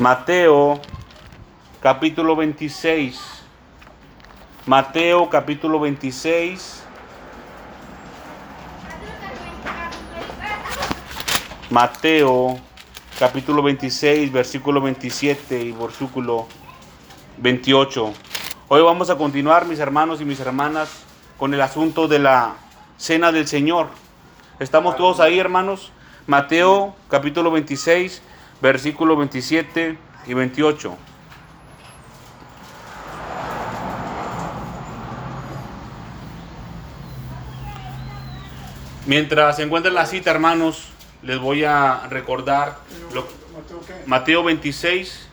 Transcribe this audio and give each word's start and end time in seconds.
Mateo 0.00 0.80
capítulo 1.82 2.34
26. 2.34 3.20
Mateo 4.64 5.28
capítulo 5.28 5.78
26. 5.78 6.84
Mateo 11.68 12.58
capítulo 13.18 13.62
26, 13.62 14.32
versículo 14.32 14.80
27 14.80 15.64
y 15.64 15.72
versículo 15.72 16.46
28. 17.36 18.14
Hoy 18.68 18.80
vamos 18.80 19.10
a 19.10 19.18
continuar, 19.18 19.66
mis 19.66 19.80
hermanos 19.80 20.22
y 20.22 20.24
mis 20.24 20.40
hermanas, 20.40 21.04
con 21.36 21.52
el 21.52 21.60
asunto 21.60 22.08
de 22.08 22.20
la 22.20 22.54
cena 22.96 23.32
del 23.32 23.46
Señor. 23.46 23.88
¿Estamos 24.60 24.96
todos 24.96 25.20
ahí, 25.20 25.38
hermanos? 25.38 25.92
Mateo 26.26 26.94
capítulo 27.08 27.50
26, 27.50 28.22
versículo 28.60 29.16
27 29.16 29.98
y 30.26 30.34
28. 30.34 30.96
Mientras 39.06 39.56
se 39.56 39.62
encuentra 39.62 39.90
la 39.90 40.06
cita, 40.06 40.30
hermanos, 40.30 40.88
les 41.22 41.38
voy 41.38 41.64
a 41.64 42.06
recordar 42.08 42.78
lo, 43.12 43.26
Mateo 44.06 44.44
26, 44.44 45.28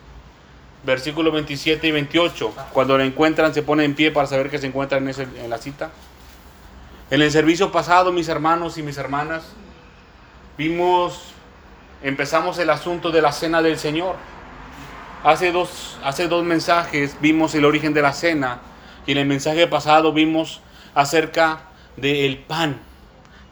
versículo 0.84 1.30
27 1.30 1.86
y 1.86 1.90
28. 1.92 2.54
Cuando 2.72 2.98
la 2.98 3.04
encuentran, 3.04 3.54
se 3.54 3.62
pone 3.62 3.84
en 3.84 3.94
pie 3.94 4.10
para 4.10 4.26
saber 4.26 4.50
que 4.50 4.58
se 4.58 4.66
encuentran 4.66 5.02
en, 5.04 5.10
ese, 5.10 5.22
en 5.22 5.50
la 5.50 5.58
cita. 5.58 5.90
En 7.10 7.22
el 7.22 7.30
servicio 7.30 7.70
pasado, 7.70 8.10
mis 8.10 8.28
hermanos 8.28 8.78
y 8.78 8.82
mis 8.82 8.98
hermanas, 8.98 9.44
vimos, 10.56 11.32
empezamos 12.02 12.58
el 12.58 12.70
asunto 12.70 13.10
de 13.10 13.22
la 13.22 13.32
cena 13.32 13.62
del 13.62 13.78
Señor. 13.78 14.16
Hace 15.24 15.52
dos, 15.52 15.98
hace 16.04 16.28
dos 16.28 16.44
mensajes 16.44 17.16
vimos 17.20 17.54
el 17.54 17.64
origen 17.64 17.92
de 17.92 18.02
la 18.02 18.12
cena 18.12 18.60
y 19.06 19.12
en 19.12 19.18
el 19.18 19.26
mensaje 19.26 19.66
pasado 19.66 20.12
vimos 20.12 20.60
acerca 20.94 21.60
del 21.96 22.38
pan. 22.38 22.80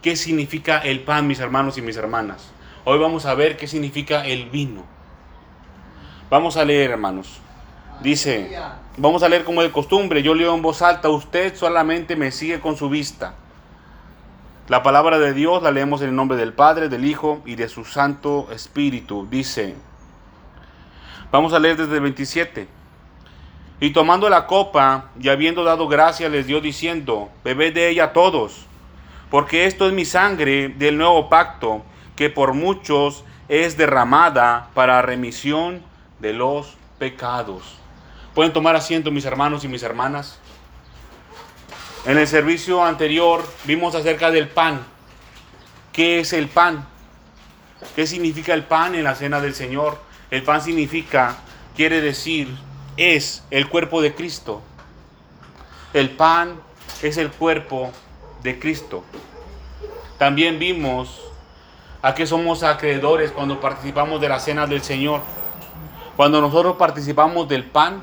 ¿Qué 0.03 0.15
significa 0.15 0.79
el 0.79 1.01
pan, 1.01 1.27
mis 1.27 1.41
hermanos 1.41 1.79
y 1.79 1.83
mis 1.83 1.97
hermanas? 1.97 2.53
Hoy 2.85 2.99
vamos 2.99 3.27
a 3.27 3.35
ver 3.35 3.57
qué 3.57 3.67
significa 3.67 4.25
el 4.25 4.49
vino. 4.51 4.85
Vamos 6.31 6.57
a 6.57 6.65
leer, 6.65 6.93
hermanos. 6.93 7.41
Dice, 8.01 8.57
vamos 8.97 9.23
a 9.23 9.29
leer 9.29 9.43
como 9.45 9.63
de 9.63 9.73
costumbre. 9.73 10.23
Yo 10.23 10.35
leo 10.35 10.55
en 10.55 10.63
voz 10.63 10.83
alta, 10.83 11.09
usted 11.09 11.57
solamente 11.57 12.15
me 12.15 12.31
sigue 12.31 12.61
con 12.61 12.77
su 12.77 12.89
vista. 12.89 13.35
La 14.69 14.83
palabra 14.83 15.21
de 15.21 15.33
Dios 15.33 15.63
la 15.63 15.71
leemos 15.71 16.03
en 16.03 16.09
el 16.09 16.17
nombre 16.17 16.37
del 16.37 16.53
Padre, 16.53 16.89
del 16.89 17.05
Hijo 17.05 17.41
y 17.47 17.55
de 17.55 17.69
su 17.69 17.85
Santo 17.85 18.49
Espíritu. 18.51 19.29
Dice, 19.31 19.77
vamos 21.31 21.53
a 21.53 21.61
leer 21.61 21.77
desde 21.77 21.95
el 21.95 22.01
27. 22.01 22.67
Y 23.79 23.91
tomando 23.91 24.29
la 24.29 24.49
copa 24.49 25.11
y 25.21 25.29
habiendo 25.29 25.63
dado 25.63 25.87
gracia, 25.87 26.29
les 26.29 26.49
dio 26.49 26.61
diciendo, 26.61 27.29
bebed 27.45 27.75
de 27.75 27.91
ella 27.91 28.13
todos, 28.13 28.67
porque 29.31 29.67
esto 29.67 29.87
es 29.87 29.93
mi 29.93 30.05
sangre 30.05 30.69
del 30.71 30.99
nuevo 30.99 31.29
pacto 31.29 31.85
que 32.17 32.29
por 32.29 32.53
muchos 32.53 33.23
es 33.49 33.77
derramada 33.77 34.71
para 34.75 35.01
remisión 35.01 35.81
de 36.19 36.33
los 36.33 36.77
pecados. 36.99 37.79
Pueden 38.35 38.53
tomar 38.53 38.75
asiento 38.75 39.13
mis 39.13 39.27
hermanos 39.27 39.63
y 39.63 39.69
mis 39.69 39.85
hermanas. 39.85 40.41
En 42.07 42.19
el 42.19 42.29
servicio 42.29 42.85
anterior 42.85 43.45
vimos 43.65 43.97
acerca 43.97 44.31
del 44.31 44.47
pan. 44.47 44.87
¿Qué 45.93 46.21
es 46.21 46.33
el 46.33 46.47
pan? 46.47 46.87
¿Qué 47.97 48.07
significa 48.07 48.55
el 48.55 48.63
pan 48.63 48.95
en 48.95 49.03
la 49.03 49.17
cena 49.17 49.41
del 49.41 49.57
Señor? 49.57 49.99
El 50.31 50.45
pan 50.45 50.63
significa, 50.63 51.37
quiere 51.75 52.01
decir, 52.01 52.57
es 52.97 53.43
el 53.51 53.69
cuerpo 53.69 54.01
de 54.03 54.15
Cristo. 54.15 54.63
El 55.95 56.11
pan 56.11 56.61
es 57.03 57.17
el 57.17 57.33
cuerpo 57.33 57.91
de 58.45 58.61
Cristo. 58.61 59.03
También 60.17 60.61
vimos 60.61 61.21
a 62.03 62.15
qué 62.15 62.25
somos 62.25 62.63
acreedores 62.63 63.33
cuando 63.33 63.61
participamos 63.61 64.21
de 64.21 64.29
la 64.29 64.39
cena 64.39 64.69
del 64.69 64.83
Señor. 64.83 65.23
Cuando 66.17 66.41
nosotros 66.41 66.77
participamos 66.77 67.49
del 67.49 67.65
pan, 67.65 68.01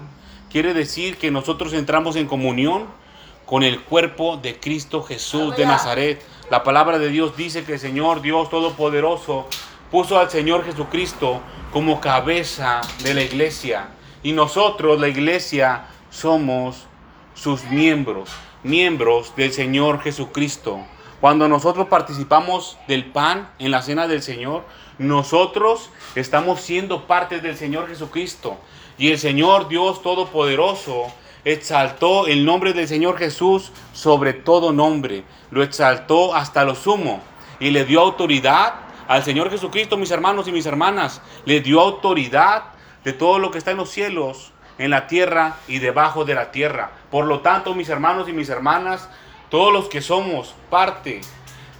quiere 0.51 0.73
decir 0.73 1.17
que 1.17 1.31
nosotros 1.31 1.71
entramos 1.71 2.17
en 2.17 2.27
comunión 2.27 3.01
con 3.45 3.63
el 3.63 3.81
cuerpo 3.81 4.37
de 4.37 4.59
Cristo 4.59 5.03
Jesús 5.03 5.55
de 5.55 5.65
Nazaret. 5.65 6.21
La 6.49 6.63
palabra 6.63 6.99
de 6.99 7.09
Dios 7.09 7.35
dice 7.35 7.63
que 7.63 7.73
el 7.73 7.79
Señor 7.79 8.21
Dios 8.21 8.49
Todopoderoso 8.49 9.47
puso 9.91 10.19
al 10.19 10.29
Señor 10.29 10.65
Jesucristo 10.65 11.41
como 11.71 12.01
cabeza 12.01 12.81
de 13.03 13.13
la 13.13 13.21
iglesia. 13.21 13.89
Y 14.23 14.31
nosotros, 14.31 14.99
la 14.99 15.07
iglesia, 15.07 15.85
somos 16.09 16.85
sus 17.33 17.63
miembros, 17.65 18.29
miembros 18.63 19.35
del 19.35 19.51
Señor 19.51 20.01
Jesucristo. 20.01 20.79
Cuando 21.19 21.47
nosotros 21.47 21.87
participamos 21.87 22.77
del 22.87 23.05
pan 23.05 23.49
en 23.59 23.71
la 23.71 23.81
cena 23.81 24.07
del 24.07 24.21
Señor, 24.21 24.63
nosotros 24.97 25.89
estamos 26.15 26.61
siendo 26.61 27.07
parte 27.07 27.39
del 27.39 27.57
Señor 27.57 27.87
Jesucristo. 27.87 28.57
Y 28.97 29.11
el 29.11 29.17
Señor 29.17 29.67
Dios 29.67 30.01
Todopoderoso 30.01 31.07
exaltó 31.45 32.27
el 32.27 32.45
nombre 32.45 32.73
del 32.73 32.87
Señor 32.87 33.17
Jesús 33.17 33.71
sobre 33.93 34.33
todo 34.33 34.71
nombre. 34.71 35.23
Lo 35.51 35.63
exaltó 35.63 36.35
hasta 36.35 36.63
lo 36.63 36.75
sumo. 36.75 37.21
Y 37.59 37.71
le 37.71 37.85
dio 37.85 38.01
autoridad 38.01 38.73
al 39.07 39.23
Señor 39.23 39.49
Jesucristo, 39.49 39.97
mis 39.97 40.11
hermanos 40.11 40.47
y 40.47 40.51
mis 40.51 40.65
hermanas. 40.65 41.21
Le 41.45 41.61
dio 41.61 41.81
autoridad 41.81 42.63
de 43.03 43.13
todo 43.13 43.39
lo 43.39 43.51
que 43.51 43.57
está 43.57 43.71
en 43.71 43.77
los 43.77 43.89
cielos, 43.89 44.51
en 44.77 44.89
la 44.89 45.07
tierra 45.07 45.57
y 45.67 45.79
debajo 45.79 46.25
de 46.25 46.35
la 46.35 46.51
tierra. 46.51 46.91
Por 47.11 47.25
lo 47.25 47.41
tanto, 47.41 47.75
mis 47.75 47.89
hermanos 47.89 48.27
y 48.29 48.33
mis 48.33 48.49
hermanas, 48.49 49.09
todos 49.49 49.71
los 49.71 49.87
que 49.87 50.01
somos 50.01 50.55
parte 50.69 51.21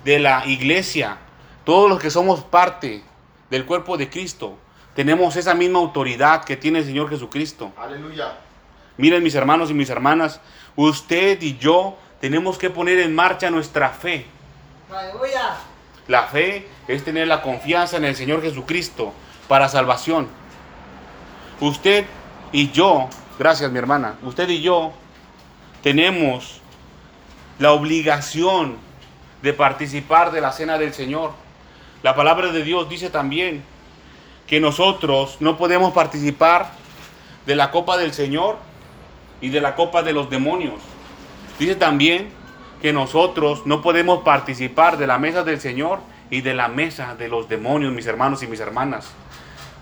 de 0.03 0.19
la 0.19 0.45
iglesia, 0.45 1.17
todos 1.63 1.89
los 1.89 1.99
que 1.99 2.11
somos 2.11 2.41
parte 2.41 3.03
del 3.49 3.65
cuerpo 3.65 3.97
de 3.97 4.09
Cristo, 4.09 4.57
tenemos 4.95 5.35
esa 5.37 5.55
misma 5.55 5.79
autoridad 5.79 6.43
que 6.43 6.55
tiene 6.55 6.79
el 6.79 6.85
Señor 6.85 7.09
Jesucristo. 7.09 7.71
Aleluya. 7.77 8.37
Miren 8.97 9.23
mis 9.23 9.35
hermanos 9.35 9.71
y 9.71 9.73
mis 9.73 9.89
hermanas, 9.89 10.39
usted 10.75 11.41
y 11.41 11.57
yo 11.57 11.97
tenemos 12.21 12.57
que 12.57 12.69
poner 12.69 12.99
en 12.99 13.15
marcha 13.15 13.49
nuestra 13.49 13.89
fe. 13.89 14.25
Aleluya. 14.91 15.55
La 16.07 16.23
fe 16.23 16.67
es 16.87 17.03
tener 17.03 17.27
la 17.27 17.41
confianza 17.41 17.97
en 17.97 18.05
el 18.05 18.15
Señor 18.15 18.41
Jesucristo 18.41 19.13
para 19.47 19.69
salvación. 19.69 20.27
Usted 21.59 22.05
y 22.51 22.71
yo, 22.71 23.09
gracias 23.39 23.71
mi 23.71 23.79
hermana, 23.79 24.15
usted 24.23 24.47
y 24.49 24.61
yo 24.61 24.93
tenemos 25.81 26.61
la 27.59 27.71
obligación 27.71 28.77
de 29.41 29.53
participar 29.53 30.31
de 30.31 30.41
la 30.41 30.51
cena 30.51 30.77
del 30.77 30.93
Señor. 30.93 31.31
La 32.03 32.15
palabra 32.15 32.51
de 32.51 32.63
Dios 32.63 32.89
dice 32.89 33.09
también 33.09 33.63
que 34.47 34.59
nosotros 34.59 35.37
no 35.39 35.57
podemos 35.57 35.93
participar 35.93 36.71
de 37.45 37.55
la 37.55 37.71
copa 37.71 37.97
del 37.97 38.13
Señor 38.13 38.57
y 39.43 39.49
de 39.49 39.59
la 39.59 39.75
copa 39.75 40.03
de 40.03 40.13
los 40.13 40.29
demonios. 40.29 40.75
Dice 41.59 41.75
también 41.75 42.29
que 42.81 42.93
nosotros 42.93 43.65
no 43.65 43.81
podemos 43.81 44.23
participar 44.23 44.97
de 44.97 45.05
la 45.05 45.19
mesa 45.19 45.43
del 45.43 45.59
Señor 45.59 45.99
y 46.29 46.39
de 46.39 46.53
la 46.53 46.69
mesa 46.69 47.15
de 47.15 47.27
los 47.27 47.49
demonios, 47.49 47.91
mis 47.91 48.07
hermanos 48.07 48.41
y 48.41 48.47
mis 48.47 48.61
hermanas. 48.61 49.11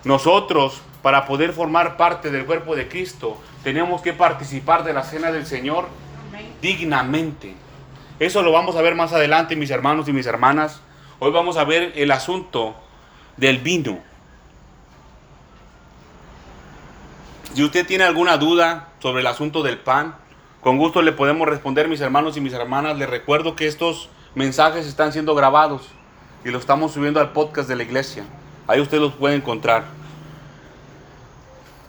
Nosotros, 0.02 0.82
para 1.00 1.26
poder 1.26 1.52
formar 1.52 1.96
parte 1.96 2.32
del 2.32 2.44
cuerpo 2.44 2.74
de 2.74 2.88
Cristo, 2.88 3.40
tenemos 3.62 4.02
que 4.02 4.12
participar 4.12 4.82
de 4.82 4.94
la 4.94 5.04
cena 5.04 5.30
del 5.30 5.46
Señor 5.46 5.86
dignamente. 6.60 7.54
Eso 8.18 8.42
lo 8.42 8.50
vamos 8.50 8.74
a 8.74 8.82
ver 8.82 8.96
más 8.96 9.12
adelante, 9.12 9.54
mis 9.54 9.70
hermanos 9.70 10.08
y 10.08 10.12
mis 10.12 10.26
hermanas. 10.26 10.80
Hoy 11.20 11.30
vamos 11.30 11.56
a 11.56 11.62
ver 11.62 11.92
el 11.94 12.10
asunto 12.10 12.74
del 13.36 13.58
vino. 13.58 14.00
Si 17.54 17.62
usted 17.62 17.86
tiene 17.86 18.04
alguna 18.04 18.38
duda 18.38 18.88
sobre 19.00 19.20
el 19.20 19.26
asunto 19.26 19.62
del 19.62 19.78
pan, 19.78 20.14
con 20.62 20.78
gusto 20.78 21.02
le 21.02 21.12
podemos 21.12 21.46
responder, 21.46 21.86
mis 21.86 22.00
hermanos 22.00 22.36
y 22.38 22.40
mis 22.40 22.54
hermanas. 22.54 22.96
Les 22.96 23.10
recuerdo 23.10 23.56
que 23.56 23.66
estos 23.66 24.08
mensajes 24.34 24.86
están 24.86 25.12
siendo 25.12 25.34
grabados 25.34 25.82
y 26.46 26.50
los 26.50 26.60
estamos 26.60 26.92
subiendo 26.92 27.20
al 27.20 27.32
podcast 27.32 27.68
de 27.68 27.76
la 27.76 27.82
iglesia. 27.82 28.24
Ahí 28.66 28.80
usted 28.80 29.00
los 29.00 29.12
puede 29.12 29.34
encontrar. 29.34 29.84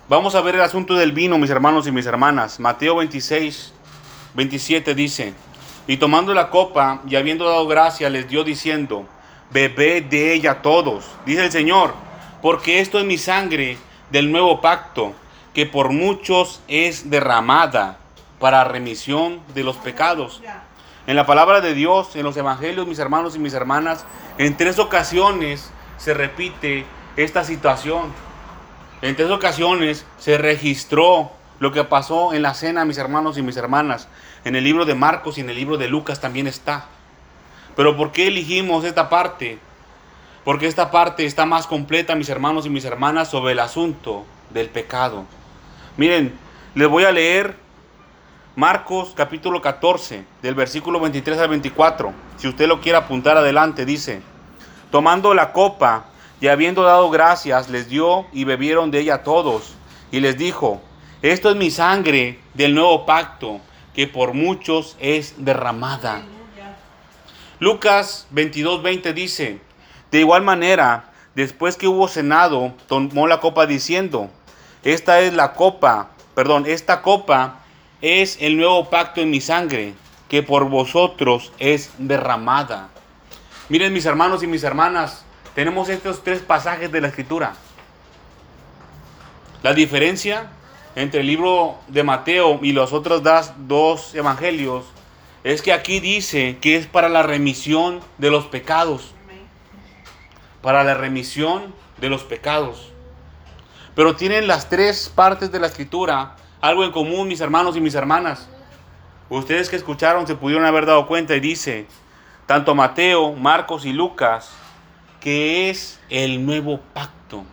Vamos 0.09 0.35
a 0.35 0.41
ver 0.41 0.55
el 0.55 0.61
asunto 0.61 0.95
del 0.95 1.13
vino, 1.13 1.37
mis 1.37 1.49
hermanos 1.49 1.87
y 1.87 1.93
mis 1.93 2.07
hermanas. 2.07 2.59
Mateo 2.59 2.97
26, 2.97 3.73
27 4.33 4.95
dice, 4.95 5.33
y 5.87 5.95
tomando 5.95 6.33
la 6.33 6.49
copa 6.49 7.01
y 7.07 7.15
habiendo 7.15 7.45
dado 7.45 7.67
gracia, 7.67 8.09
les 8.09 8.27
dio 8.27 8.43
diciendo, 8.43 9.05
bebed 9.51 10.03
de 10.05 10.33
ella 10.33 10.61
todos, 10.61 11.05
dice 11.25 11.45
el 11.45 11.51
Señor, 11.53 11.93
porque 12.41 12.81
esto 12.81 12.99
es 12.99 13.05
mi 13.05 13.17
sangre 13.17 13.77
del 14.11 14.29
nuevo 14.29 14.59
pacto, 14.59 15.13
que 15.53 15.65
por 15.65 15.91
muchos 15.91 16.61
es 16.67 17.09
derramada 17.09 17.97
para 18.39 18.63
remisión 18.63 19.39
de 19.53 19.63
los 19.63 19.77
pecados. 19.77 20.41
En 21.05 21.15
la 21.15 21.25
palabra 21.25 21.61
de 21.61 21.73
Dios, 21.73 22.15
en 22.15 22.23
los 22.23 22.37
evangelios, 22.37 22.87
mis 22.87 22.99
hermanos 22.99 23.35
y 23.35 23.39
mis 23.39 23.53
hermanas, 23.53 24.05
en 24.37 24.57
tres 24.57 24.79
ocasiones 24.79 25.71
se 25.97 26.13
repite 26.13 26.85
esta 27.17 27.43
situación. 27.43 28.11
En 29.01 29.15
tres 29.15 29.29
ocasiones 29.29 30.05
se 30.17 30.37
registró 30.37 31.31
lo 31.59 31.71
que 31.71 31.83
pasó 31.83 32.33
en 32.33 32.41
la 32.41 32.53
cena, 32.53 32.85
mis 32.85 32.97
hermanos 32.97 33.37
y 33.37 33.41
mis 33.41 33.57
hermanas. 33.57 34.07
En 34.45 34.55
el 34.55 34.63
libro 34.63 34.85
de 34.85 34.95
Marcos 34.95 35.37
y 35.37 35.41
en 35.41 35.49
el 35.49 35.55
libro 35.55 35.77
de 35.77 35.87
Lucas 35.87 36.19
también 36.19 36.47
está. 36.47 36.85
Pero 37.75 37.95
¿por 37.95 38.11
qué 38.11 38.27
elegimos 38.27 38.83
esta 38.85 39.09
parte? 39.09 39.59
Porque 40.43 40.67
esta 40.67 40.91
parte 40.91 41.25
está 41.25 41.45
más 41.45 41.67
completa, 41.67 42.15
mis 42.15 42.29
hermanos 42.29 42.65
y 42.65 42.69
mis 42.69 42.85
hermanas, 42.85 43.29
sobre 43.29 43.53
el 43.53 43.59
asunto 43.59 44.25
del 44.49 44.69
pecado. 44.69 45.25
Miren, 45.95 46.33
les 46.73 46.87
voy 46.87 47.03
a 47.03 47.11
leer 47.11 47.55
Marcos 48.55 49.13
capítulo 49.15 49.61
14, 49.61 50.25
del 50.41 50.55
versículo 50.55 50.99
23 50.99 51.37
al 51.37 51.49
24. 51.49 52.11
Si 52.37 52.47
usted 52.47 52.67
lo 52.67 52.81
quiere 52.81 52.97
apuntar 52.97 53.37
adelante, 53.37 53.85
dice, 53.85 54.23
tomando 54.89 55.35
la 55.35 55.53
copa 55.53 56.05
y 56.41 56.47
habiendo 56.47 56.81
dado 56.81 57.11
gracias, 57.11 57.69
les 57.69 57.89
dio 57.89 58.25
y 58.33 58.43
bebieron 58.43 58.89
de 58.89 59.01
ella 59.01 59.21
todos. 59.21 59.75
Y 60.11 60.19
les 60.19 60.35
dijo, 60.35 60.81
esto 61.21 61.51
es 61.51 61.55
mi 61.55 61.69
sangre 61.69 62.39
del 62.55 62.73
nuevo 62.73 63.05
pacto, 63.05 63.61
que 63.93 64.07
por 64.07 64.33
muchos 64.33 64.97
es 64.99 65.45
derramada. 65.45 66.23
Lucas 67.59 68.25
22, 68.31 68.81
20 68.81 69.13
dice, 69.13 69.61
de 70.09 70.19
igual 70.19 70.41
manera, 70.41 71.11
después 71.35 71.77
que 71.77 71.87
hubo 71.87 72.07
cenado, 72.07 72.73
tomó 72.87 73.27
la 73.27 73.39
copa 73.39 73.67
diciendo, 73.67 74.31
esta 74.83 75.21
es 75.21 75.33
la 75.33 75.53
copa, 75.53 76.09
perdón, 76.35 76.65
esta 76.67 77.01
copa 77.01 77.59
es 78.01 78.37
el 78.41 78.57
nuevo 78.57 78.89
pacto 78.89 79.21
en 79.21 79.29
mi 79.29 79.41
sangre, 79.41 79.93
que 80.29 80.43
por 80.43 80.69
vosotros 80.69 81.51
es 81.59 81.91
derramada. 81.97 82.89
Miren 83.69 83.93
mis 83.93 84.05
hermanos 84.05 84.43
y 84.43 84.47
mis 84.47 84.63
hermanas, 84.63 85.23
tenemos 85.55 85.89
estos 85.89 86.23
tres 86.23 86.41
pasajes 86.41 86.91
de 86.91 87.01
la 87.01 87.07
escritura. 87.07 87.53
La 89.61 89.73
diferencia 89.73 90.51
entre 90.95 91.21
el 91.21 91.27
libro 91.27 91.77
de 91.87 92.03
Mateo 92.03 92.59
y 92.61 92.73
los 92.73 92.91
otros 92.91 93.23
dos 93.67 94.13
evangelios 94.13 94.85
es 95.43 95.61
que 95.61 95.73
aquí 95.73 95.99
dice 95.99 96.57
que 96.59 96.75
es 96.75 96.87
para 96.87 97.09
la 97.09 97.23
remisión 97.23 98.01
de 98.17 98.29
los 98.29 98.45
pecados 98.45 99.13
para 100.63 100.85
la 100.85 100.95
remisión 100.95 101.75
de 101.99 102.09
los 102.09 102.23
pecados. 102.23 102.92
Pero 103.95 104.15
tienen 104.15 104.47
las 104.47 104.69
tres 104.69 105.11
partes 105.13 105.51
de 105.51 105.59
la 105.59 105.67
escritura 105.67 106.35
algo 106.63 106.85
en 106.85 106.93
común, 106.93 107.27
mis 107.27 107.41
hermanos 107.41 107.75
y 107.75 107.81
mis 107.81 107.93
hermanas. 107.93 108.47
Ustedes 109.29 109.69
que 109.69 109.75
escucharon 109.75 110.25
se 110.25 110.35
pudieron 110.35 110.65
haber 110.65 110.85
dado 110.85 111.07
cuenta 111.07 111.35
y 111.35 111.41
dice, 111.41 111.87
tanto 112.45 112.73
Mateo, 112.73 113.33
Marcos 113.33 113.85
y 113.85 113.91
Lucas, 113.91 114.51
que 115.19 115.69
es 115.69 115.99
el 116.09 116.45
nuevo 116.45 116.79
pacto, 116.93 117.43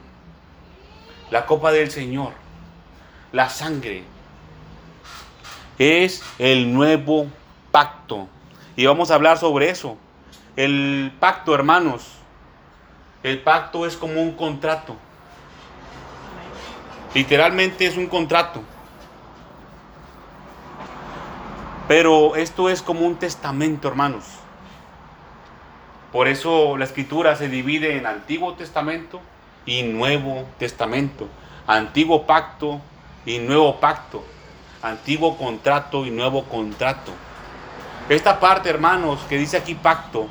la 1.32 1.44
copa 1.44 1.72
del 1.72 1.90
Señor, 1.90 2.34
la 3.32 3.48
sangre, 3.48 4.04
es 5.80 6.22
el 6.38 6.72
nuevo 6.72 7.26
pacto. 7.72 8.28
Y 8.76 8.86
vamos 8.86 9.10
a 9.10 9.16
hablar 9.16 9.38
sobre 9.38 9.70
eso. 9.70 9.96
El 10.54 11.12
pacto, 11.18 11.52
hermanos, 11.52 12.12
el 13.24 13.40
pacto 13.42 13.86
es 13.86 13.96
como 13.96 14.22
un 14.22 14.32
contrato. 14.36 14.96
Literalmente 17.14 17.86
es 17.86 17.96
un 17.96 18.06
contrato. 18.06 18.62
Pero 21.88 22.36
esto 22.36 22.70
es 22.70 22.82
como 22.82 23.00
un 23.00 23.16
testamento, 23.16 23.88
hermanos. 23.88 24.24
Por 26.12 26.28
eso 26.28 26.76
la 26.76 26.84
escritura 26.84 27.34
se 27.36 27.48
divide 27.48 27.96
en 27.96 28.06
Antiguo 28.06 28.54
Testamento 28.54 29.20
y 29.66 29.82
Nuevo 29.82 30.46
Testamento. 30.58 31.28
Antiguo 31.66 32.26
pacto 32.26 32.80
y 33.26 33.38
nuevo 33.38 33.80
pacto. 33.80 34.24
Antiguo 34.82 35.36
contrato 35.36 36.06
y 36.06 36.10
nuevo 36.10 36.44
contrato. 36.44 37.12
Esta 38.08 38.40
parte, 38.40 38.70
hermanos, 38.70 39.20
que 39.28 39.38
dice 39.38 39.56
aquí 39.56 39.74
pacto, 39.74 40.26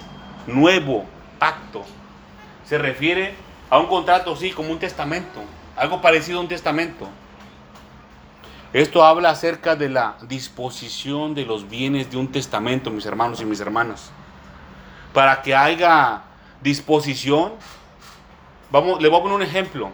nuevo 0.47 1.05
pacto, 1.39 1.85
se 2.65 2.77
refiere 2.77 3.35
a 3.69 3.79
un 3.79 3.87
contrato, 3.87 4.35
sí, 4.35 4.51
como 4.51 4.71
un 4.71 4.79
testamento, 4.79 5.41
algo 5.79 6.01
parecido 6.01 6.39
a 6.39 6.41
un 6.41 6.47
testamento. 6.47 7.07
Esto 8.73 9.03
habla 9.03 9.31
acerca 9.31 9.75
de 9.75 9.89
la 9.89 10.17
disposición 10.27 11.33
de 11.33 11.45
los 11.45 11.67
bienes 11.69 12.11
de 12.11 12.17
un 12.17 12.31
testamento, 12.31 12.91
mis 12.91 13.05
hermanos 13.05 13.41
y 13.41 13.45
mis 13.45 13.59
hermanas. 13.59 14.11
Para 15.13 15.41
que 15.41 15.55
haya 15.55 16.21
disposición, 16.61 17.53
vamos, 18.69 19.01
le 19.01 19.09
voy 19.09 19.19
a 19.19 19.23
poner 19.23 19.37
un 19.37 19.41
ejemplo. 19.41 19.89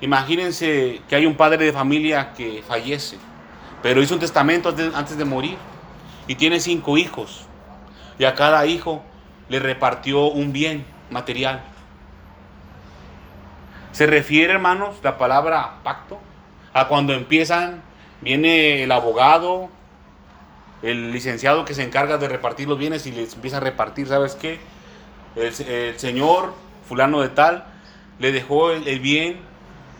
Imagínense 0.00 1.02
que 1.08 1.16
hay 1.16 1.26
un 1.26 1.36
padre 1.36 1.64
de 1.66 1.72
familia 1.72 2.32
que 2.32 2.62
fallece, 2.66 3.18
pero 3.82 4.00
hizo 4.00 4.14
un 4.14 4.20
testamento 4.20 4.74
antes 4.94 5.18
de 5.18 5.24
morir 5.24 5.58
y 6.26 6.36
tiene 6.36 6.60
cinco 6.60 6.96
hijos. 6.96 7.46
Y 8.18 8.24
a 8.24 8.34
cada 8.34 8.64
hijo 8.64 9.02
le 9.48 9.58
repartió 9.58 10.26
un 10.26 10.52
bien 10.52 10.86
material. 11.10 11.73
Se 13.94 14.08
refiere, 14.08 14.52
hermanos, 14.52 14.96
la 15.04 15.18
palabra 15.18 15.74
pacto 15.84 16.18
a 16.72 16.88
cuando 16.88 17.12
empiezan, 17.12 17.80
viene 18.22 18.82
el 18.82 18.90
abogado, 18.90 19.68
el 20.82 21.12
licenciado 21.12 21.64
que 21.64 21.74
se 21.74 21.84
encarga 21.84 22.18
de 22.18 22.26
repartir 22.26 22.66
los 22.66 22.76
bienes 22.76 23.06
y 23.06 23.12
les 23.12 23.34
empieza 23.34 23.58
a 23.58 23.60
repartir, 23.60 24.08
¿sabes 24.08 24.34
qué? 24.34 24.58
El, 25.36 25.96
señor 25.96 26.54
fulano 26.88 27.20
de 27.20 27.28
tal 27.28 27.66
le 28.18 28.32
dejó 28.32 28.72
el, 28.72 28.98
bien 28.98 29.38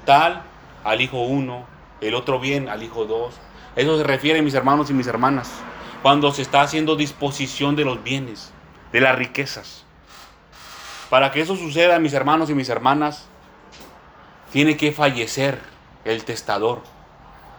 tal 0.05 0.43
al 0.83 1.01
hijo 1.01 1.23
uno, 1.23 1.65
el 2.01 2.17
otro 2.17 2.41
bien 2.41 2.69
al 2.69 2.83
hijo 2.83 3.05
dos. 3.05 3.37
Eso 3.77 3.97
se 3.97 4.03
refiere, 4.03 4.43
mis 4.43 4.55
hermanos 4.55 4.91
y 4.91 4.93
mis 4.93 5.07
hermanas, 5.07 5.53
cuando 6.03 6.33
se 6.33 6.43
está 6.43 6.63
haciendo 6.63 6.97
disposición 6.97 7.77
de 7.77 7.85
los 7.85 8.03
bienes, 8.03 8.53
de 8.91 9.01
las 9.01 9.17
riquezas. 9.17 9.85
Para 11.11 11.31
que 11.31 11.43
eso 11.43 11.55
suceda, 11.55 12.01
mis 12.01 12.13
hermanos 12.13 12.51
y 12.51 12.55
mis 12.55 12.69
hermanas, 12.69 13.29
tiene 14.55 14.77
que 14.77 14.93
fallecer 14.93 15.59
el 16.05 16.25
testador. 16.25 16.81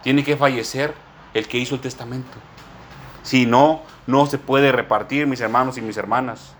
Tiene 0.02 0.24
que 0.24 0.34
fallecer 0.34 0.94
el 1.34 1.46
que 1.46 1.58
hizo 1.58 1.74
el 1.74 1.82
testamento. 1.82 2.38
Si 3.22 3.44
no, 3.44 3.82
no 4.06 4.24
se 4.24 4.38
puede 4.38 4.72
repartir, 4.72 5.26
mis 5.26 5.42
hermanos 5.42 5.76
y 5.76 5.82
mis 5.82 5.98
hermanas. 5.98 6.54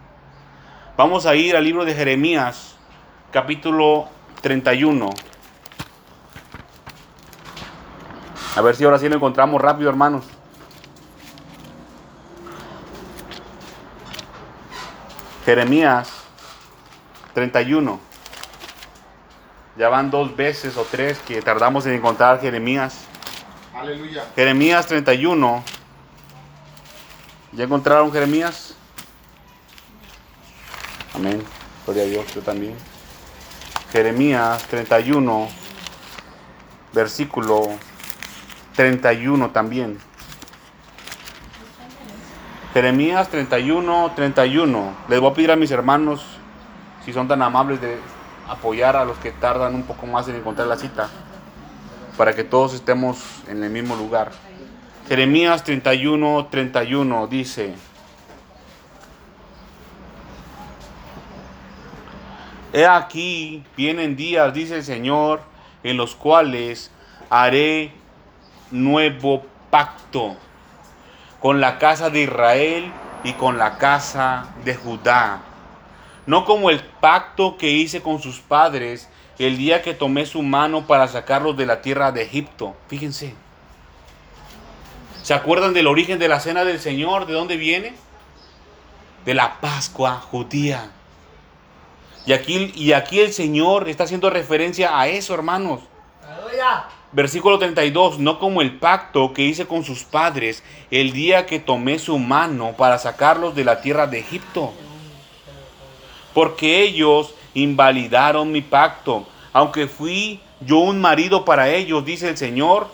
Vamos 0.95 1.25
a 1.25 1.35
ir 1.37 1.57
al 1.57 1.65
libro 1.65 1.87
de 1.87 1.95
Jeremías, 1.95 2.77
capítulo 3.33 4.11
31. 4.43 5.09
A 8.57 8.61
ver 8.61 8.77
si 8.77 8.85
ahora 8.85 8.99
sí 8.99 9.09
lo 9.09 9.15
encontramos 9.15 9.59
rápido, 9.59 9.89
hermanos. 9.89 10.27
Jeremías 15.47 16.11
31. 17.33 18.16
Ya 19.77 19.89
van 19.91 20.11
dos 20.11 20.35
veces 20.35 20.77
o 20.77 20.85
tres 20.85 21.19
que 21.19 21.43
tardamos 21.43 21.85
en 21.87 21.93
encontrar 21.93 22.41
Jeremías. 22.41 23.05
Aleluya. 23.75 24.25
Jeremías 24.35 24.87
31. 24.87 25.63
¿Ya 27.53 27.65
encontraron 27.65 28.11
Jeremías? 28.11 28.75
Amén. 31.15 31.43
Gloria 31.85 32.03
a 32.05 32.07
Dios, 32.07 32.35
yo 32.35 32.41
también. 32.41 32.75
Jeremías 33.93 34.63
31, 34.65 35.49
versículo 36.93 37.69
31 38.75 39.51
también. 39.51 39.99
Jeremías 42.75 43.29
31, 43.29 44.13
31. 44.17 44.97
Les 45.09 45.21
voy 45.21 45.31
a 45.31 45.35
pedir 45.35 45.51
a 45.51 45.57
mis 45.57 45.71
hermanos, 45.71 46.27
si 47.05 47.13
son 47.13 47.29
tan 47.29 47.41
amables, 47.41 47.81
de 47.81 47.99
apoyar 48.49 48.97
a 48.97 49.05
los 49.05 49.19
que 49.19 49.33
tardan 49.33 49.75
un 49.75 49.83
poco 49.83 50.07
más 50.07 50.29
en 50.29 50.37
encontrar 50.37 50.69
la 50.69 50.77
cita, 50.77 51.09
para 52.17 52.35
que 52.35 52.45
todos 52.45 52.75
estemos 52.75 53.19
en 53.49 53.63
el 53.63 53.71
mismo 53.71 53.97
lugar. 53.97 54.33
Jeremías 55.09 55.63
31, 55.65 56.49
31 56.51 57.27
dice, 57.27 57.75
He 62.73 62.87
aquí, 62.87 63.65
vienen 63.77 64.17
días, 64.17 64.53
dice 64.53 64.77
el 64.77 64.85
Señor, 64.85 65.41
en 65.83 65.97
los 65.97 66.15
cuales 66.15 66.91
haré 67.31 67.93
nuevo 68.71 69.47
pacto 69.71 70.37
con 71.41 71.61
la 71.61 71.79
casa 71.79 72.11
de 72.11 72.23
Israel 72.23 72.93
y 73.25 73.33
con 73.35 73.57
la 73.57 73.79
casa 73.79 74.47
de 74.65 74.75
Judá 74.75 75.41
no 76.27 76.45
como 76.45 76.71
el 76.71 76.81
pacto 76.81 77.57
que 77.57 77.71
hice 77.71 78.03
con 78.03 78.21
sus 78.21 78.41
padres 78.41 79.09
el 79.39 79.57
día 79.57 79.83
que 79.83 79.95
tomé 79.95 80.27
su 80.27 80.43
mano 80.43 80.87
para 80.87 81.09
sacarlos 81.09 81.57
de 81.57 81.67
la 81.67 81.83
tierra 81.83 82.13
de 82.13 82.23
Egipto. 82.23 82.75
Fíjense. 82.89 83.35
¿Se 85.23 85.35
acuerdan 85.35 85.75
del 85.75 85.87
origen 85.87 86.19
de 86.19 86.29
la 86.29 86.41
cena 86.41 86.65
del 86.65 86.81
Señor? 86.81 87.27
¿De 87.27 87.33
dónde 87.33 87.57
viene? 87.57 87.95
De 89.25 89.35
la 89.35 89.61
Pascua 89.61 90.21
judía. 90.21 90.91
Y 92.27 92.33
aquí, 92.33 92.73
y 92.75 92.93
aquí 92.93 93.21
el 93.21 93.33
Señor 93.33 93.89
está 93.89 94.05
haciendo 94.05 94.31
referencia 94.31 94.99
a 94.99 95.09
eso, 95.09 95.35
hermanos. 95.35 95.81
Versículo 97.13 97.59
32, 97.59 98.19
no 98.19 98.39
como 98.39 98.63
el 98.63 98.79
pacto 98.79 99.33
que 99.33 99.43
hice 99.43 99.67
con 99.67 99.85
sus 99.85 100.05
padres 100.05 100.63
el 100.91 101.13
día 101.13 101.47
que 101.47 101.61
tomé 101.61 101.99
su 101.99 102.19
mano 102.19 102.73
para 102.77 102.99
sacarlos 102.99 103.55
de 103.55 103.65
la 103.65 103.81
tierra 103.81 104.07
de 104.07 104.19
Egipto. 104.19 104.73
Porque 106.37 106.83
ellos 106.83 107.33
invalidaron 107.55 108.53
mi 108.53 108.61
pacto, 108.61 109.27
aunque 109.55 109.87
fui 109.87 110.39
yo 110.61 110.81
un 110.81 111.01
marido 111.01 111.47
para 111.47 111.71
ellos, 111.71 112.05
dice 112.05 112.29
el 112.29 112.37
Señor. 112.37 112.89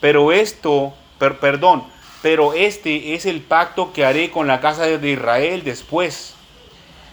Pero 0.00 0.32
esto, 0.32 0.94
perdón, 1.18 1.84
pero 2.22 2.54
este 2.54 3.12
es 3.12 3.26
el 3.26 3.42
pacto 3.42 3.92
que 3.92 4.06
haré 4.06 4.30
con 4.30 4.46
la 4.46 4.62
casa 4.62 4.86
de 4.86 5.10
Israel 5.10 5.62
después. 5.62 6.34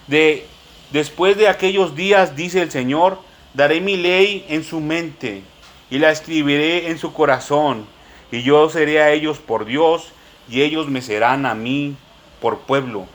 De, 0.07 0.45
después 0.91 1.35
de 1.35 1.49
aquellos 1.49 1.97
días, 1.97 2.37
dice 2.37 2.61
el 2.61 2.71
Señor, 2.71 3.19
daré 3.53 3.81
mi 3.81 3.97
ley 3.97 4.45
en 4.47 4.63
su 4.63 4.79
mente 4.79 5.41
y 5.89 5.99
la 5.99 6.11
escribiré 6.11 6.89
en 6.89 6.97
su 6.97 7.11
corazón, 7.11 7.85
y 8.31 8.41
yo 8.41 8.69
seré 8.69 9.01
a 9.01 9.11
ellos 9.11 9.39
por 9.39 9.65
Dios, 9.65 10.13
y 10.49 10.61
ellos 10.61 10.87
me 10.87 11.01
serán 11.01 11.45
a 11.45 11.55
mí 11.55 11.97
por 12.39 12.59
pueblo. 12.59 13.05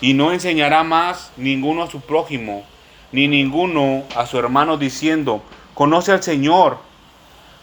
Y 0.00 0.14
no 0.14 0.32
enseñará 0.32 0.84
más 0.84 1.32
ninguno 1.36 1.82
a 1.82 1.90
su 1.90 2.00
prójimo, 2.00 2.64
ni 3.12 3.26
ninguno 3.26 4.04
a 4.14 4.26
su 4.26 4.38
hermano 4.38 4.76
diciendo, 4.76 5.42
conoce 5.74 6.12
al 6.12 6.22
Señor, 6.22 6.78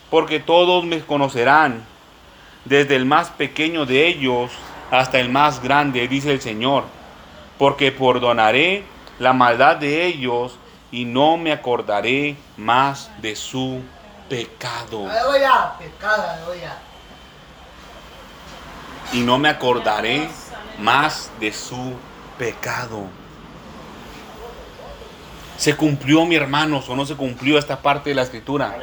porque 0.09 0.39
todos 0.39 0.83
me 0.85 0.99
conocerán, 0.99 1.85
desde 2.65 2.95
el 2.95 3.05
más 3.05 3.29
pequeño 3.29 3.85
de 3.85 4.07
ellos 4.07 4.51
hasta 4.91 5.19
el 5.19 5.29
más 5.29 5.61
grande, 5.61 6.07
dice 6.07 6.31
el 6.31 6.41
Señor, 6.41 6.83
porque 7.57 7.91
perdonaré 7.91 8.83
la 9.19 9.33
maldad 9.33 9.77
de 9.77 10.05
ellos 10.05 10.57
y 10.91 11.05
no 11.05 11.37
me 11.37 11.51
acordaré 11.51 12.35
más 12.57 13.11
de 13.21 13.35
su 13.35 13.81
pecado. 14.29 15.07
Y 19.13 19.19
no 19.21 19.37
me 19.37 19.49
acordaré 19.49 20.27
más 20.79 21.31
de 21.39 21.53
su 21.53 21.93
pecado. 22.37 23.05
¿Se 25.57 25.75
cumplió, 25.75 26.25
mi 26.25 26.35
hermanos, 26.35 26.89
o 26.89 26.95
no 26.95 27.05
se 27.05 27.15
cumplió 27.15 27.57
esta 27.57 27.81
parte 27.81 28.09
de 28.09 28.15
la 28.15 28.23
escritura? 28.23 28.77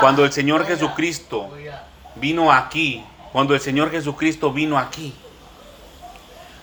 Cuando 0.00 0.24
el 0.24 0.32
Señor 0.32 0.66
Jesucristo 0.66 1.50
vino 2.16 2.50
aquí, 2.50 3.04
cuando 3.32 3.54
el 3.54 3.60
Señor 3.60 3.90
Jesucristo 3.90 4.52
vino 4.52 4.78
aquí, 4.78 5.14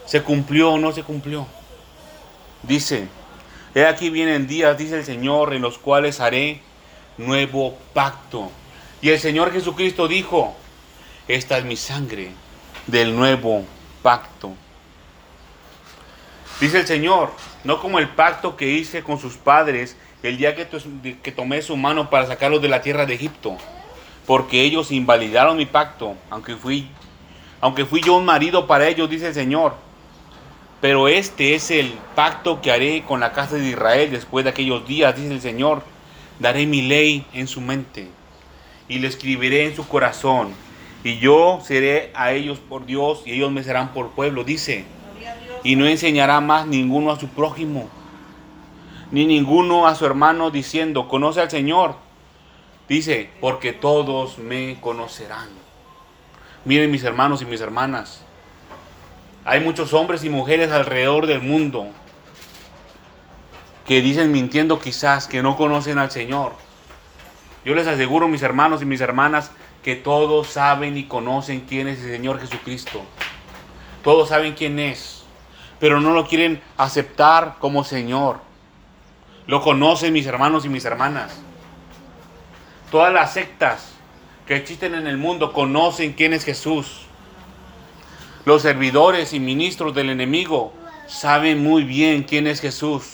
¿se 0.06 0.24
cumplió 0.24 0.72
o 0.72 0.78
no 0.80 0.92
se 0.92 1.04
cumplió? 1.04 1.46
Dice, 2.64 3.08
he 3.76 3.86
aquí 3.86 4.10
vienen 4.10 4.48
días, 4.48 4.78
dice 4.78 4.98
el 4.98 5.06
Señor, 5.06 5.54
en 5.54 5.62
los 5.62 5.78
cuales 5.78 6.20
haré 6.20 6.62
nuevo 7.18 7.78
pacto. 7.94 8.50
Y 9.02 9.10
el 9.10 9.20
Señor 9.20 9.52
Jesucristo 9.52 10.08
dijo, 10.08 10.56
esta 11.28 11.60
es 11.60 11.66
mi 11.66 11.78
sangre 11.78 12.32
del 12.88 13.16
nuevo 13.16 13.64
pacto. 14.02 14.54
Dice 16.60 16.80
el 16.80 16.88
Señor, 16.88 17.32
no 17.64 17.82
como 17.82 18.00
el 18.00 18.10
pacto 18.10 18.56
que 18.56 18.70
hice 18.70 19.04
con 19.04 19.20
sus 19.20 19.36
padres 19.36 19.98
el 20.24 20.38
día 20.38 20.56
que, 20.56 21.32
tomé 21.32 21.62
su 21.62 21.78
mano 21.78 22.10
para 22.10 22.26
sacarlos 22.26 22.62
de 22.62 22.70
la 22.70 22.82
tierra 22.82 23.06
de 23.06 23.14
Egipto, 23.14 23.58
porque 24.26 24.62
ellos 24.62 24.92
invalidaron 24.92 25.58
mi 25.58 25.66
pacto, 25.66 26.16
aunque 26.30 26.56
fui, 26.56 26.88
aunque 27.62 27.86
fui 27.86 28.02
yo 28.02 28.16
un 28.16 28.26
marido 28.26 28.66
para 28.66 28.88
ellos, 28.88 29.10
dice 29.10 29.28
el 29.28 29.34
Señor. 29.34 29.76
Pero 30.82 31.08
este 31.08 31.56
es 31.56 31.72
el 31.72 31.94
pacto 32.16 32.62
que 32.62 32.72
haré 32.72 33.04
con 33.04 33.20
la 33.20 33.34
casa 33.34 33.56
de 33.56 33.70
Israel 33.70 34.12
después 34.12 34.44
de 34.44 34.52
aquellos 34.52 34.88
días, 34.88 35.16
dice 35.16 35.34
el 35.34 35.42
Señor 35.42 35.84
daré 36.40 36.66
mi 36.66 36.82
ley 36.82 37.26
en 37.34 37.48
su 37.48 37.62
mente 37.62 38.08
y 38.88 39.00
le 39.00 39.08
escribiré 39.08 39.66
en 39.66 39.76
su 39.76 39.88
corazón. 39.88 40.54
Y 41.04 41.20
yo 41.20 41.62
seré 41.64 42.12
a 42.16 42.32
ellos 42.32 42.60
por 42.60 42.86
Dios 42.86 43.22
y 43.26 43.34
ellos 43.34 43.52
me 43.52 43.64
serán 43.64 43.94
por 43.94 44.12
pueblo, 44.12 44.44
dice. 44.44 44.86
Y 45.66 45.76
no 45.76 45.88
enseñará 45.88 46.40
más 46.42 46.68
ninguno 46.68 47.12
a 47.12 47.20
su 47.20 47.28
prójimo, 47.28 47.90
ni 49.12 49.26
ninguno 49.26 49.88
a 49.88 49.96
su 49.96 50.06
hermano 50.06 50.52
diciendo, 50.52 51.10
conoce 51.10 51.42
al 51.42 51.50
Señor. 51.50 51.96
Dice, 52.88 53.32
porque 53.42 53.74
todos 53.74 54.38
me 54.38 54.80
conocerán. 54.80 55.50
Miren 56.66 56.92
mis 56.92 57.04
hermanos 57.04 57.42
y 57.42 57.46
mis 57.46 57.62
hermanas, 57.62 58.24
hay 59.44 59.60
muchos 59.60 59.92
hombres 59.94 60.24
y 60.24 60.30
mujeres 60.30 60.72
alrededor 60.72 61.26
del 61.26 61.42
mundo 61.42 61.88
que 63.88 64.02
dicen 64.02 64.32
mintiendo 64.32 64.80
quizás 64.80 65.28
que 65.28 65.42
no 65.42 65.58
conocen 65.58 65.98
al 65.98 66.12
Señor. 66.12 66.54
Yo 67.66 67.74
les 67.74 67.88
aseguro, 67.88 68.28
mis 68.28 68.44
hermanos 68.44 68.84
y 68.84 68.86
mis 68.86 69.02
hermanas, 69.02 69.50
que 69.84 69.96
todos 69.96 70.46
saben 70.48 70.96
y 70.96 71.06
conocen 71.06 71.62
quién 71.62 71.88
es 71.88 72.04
el 72.04 72.12
Señor 72.12 72.40
Jesucristo. 72.40 73.02
Todos 74.04 74.30
saben 74.30 74.54
quién 74.54 74.78
es, 74.78 75.25
pero 75.80 76.00
no 76.00 76.14
lo 76.14 76.28
quieren 76.28 76.62
aceptar 76.78 77.56
como 77.60 77.84
Señor. 77.84 78.40
Lo 79.48 79.62
conocen 79.62 80.14
mis 80.14 80.26
hermanos 80.26 80.66
y 80.66 80.70
mis 80.70 80.86
hermanas. 80.86 81.40
Todas 82.92 83.14
las 83.14 83.34
sectas 83.34 83.94
que 84.48 84.56
existen 84.56 84.96
en 84.96 85.08
el 85.08 85.18
mundo 85.18 85.54
conocen 85.54 86.14
quién 86.14 86.34
es 86.34 86.44
Jesús. 86.44 87.02
Los 88.46 88.62
servidores 88.62 89.34
y 89.34 89.40
ministros 89.40 89.94
del 89.94 90.10
enemigo 90.10 90.74
saben 91.08 91.64
muy 91.64 91.84
bien 91.84 92.24
quién 92.24 92.48
es 92.48 92.62
Jesús. 92.62 93.14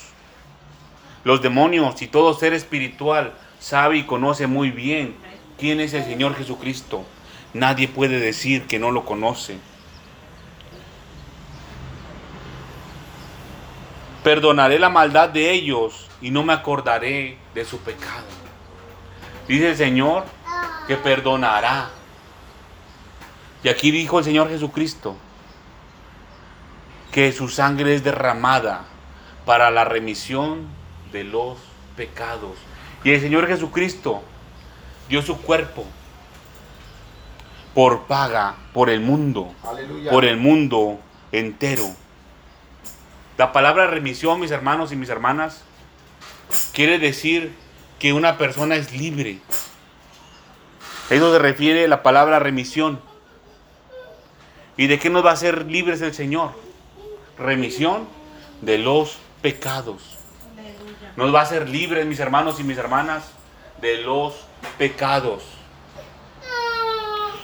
Los 1.23 1.41
demonios 1.41 2.01
y 2.01 2.07
todo 2.07 2.33
ser 2.33 2.53
espiritual 2.53 3.33
sabe 3.59 3.97
y 3.97 4.03
conoce 4.03 4.47
muy 4.47 4.71
bien 4.71 5.15
quién 5.57 5.79
es 5.79 5.93
el 5.93 6.03
Señor 6.03 6.35
Jesucristo. 6.35 7.05
Nadie 7.53 7.87
puede 7.87 8.19
decir 8.19 8.63
que 8.67 8.79
no 8.79 8.91
lo 8.91 9.05
conoce. 9.05 9.57
Perdonaré 14.23 14.77
la 14.79 14.89
maldad 14.89 15.29
de 15.29 15.51
ellos 15.51 16.07
y 16.21 16.29
no 16.29 16.43
me 16.43 16.53
acordaré 16.53 17.37
de 17.55 17.65
su 17.65 17.79
pecado. 17.79 18.25
Dice 19.47 19.69
el 19.69 19.77
Señor 19.77 20.25
que 20.87 20.95
perdonará. 20.95 21.89
Y 23.63 23.69
aquí 23.69 23.91
dijo 23.91 24.19
el 24.19 24.25
Señor 24.25 24.49
Jesucristo 24.49 25.15
que 27.11 27.31
su 27.31 27.49
sangre 27.49 27.95
es 27.95 28.03
derramada 28.03 28.85
para 29.45 29.69
la 29.71 29.83
remisión 29.83 30.67
de 31.11 31.23
los 31.23 31.57
pecados. 31.95 32.57
Y 33.03 33.11
el 33.11 33.21
Señor 33.21 33.47
Jesucristo 33.47 34.23
dio 35.09 35.21
su 35.21 35.37
cuerpo 35.41 35.85
por 37.73 38.03
paga, 38.03 38.55
por 38.73 38.89
el 38.89 39.01
mundo, 39.01 39.53
por 40.09 40.25
el 40.25 40.37
mundo 40.37 40.99
entero. 41.31 41.85
La 43.41 43.51
palabra 43.51 43.87
remisión, 43.87 44.39
mis 44.39 44.51
hermanos 44.51 44.91
y 44.91 44.95
mis 44.95 45.09
hermanas, 45.09 45.63
quiere 46.73 46.99
decir 46.99 47.51
que 47.97 48.13
una 48.13 48.37
persona 48.37 48.75
es 48.75 48.91
libre. 48.93 49.39
eso 51.09 51.33
se 51.33 51.39
refiere 51.39 51.87
la 51.87 52.03
palabra 52.03 52.37
remisión. 52.37 53.01
¿Y 54.77 54.85
de 54.85 54.99
qué 54.99 55.09
nos 55.09 55.25
va 55.25 55.31
a 55.31 55.33
hacer 55.33 55.65
libres 55.65 56.03
el 56.03 56.13
Señor? 56.13 56.51
Remisión 57.39 58.07
de 58.61 58.77
los 58.77 59.17
pecados. 59.41 60.19
Nos 61.15 61.33
va 61.33 61.39
a 61.39 61.43
hacer 61.43 61.67
libres, 61.67 62.05
mis 62.05 62.19
hermanos 62.19 62.59
y 62.59 62.63
mis 62.63 62.77
hermanas, 62.77 63.23
de 63.81 64.03
los 64.03 64.35
pecados. 64.77 65.41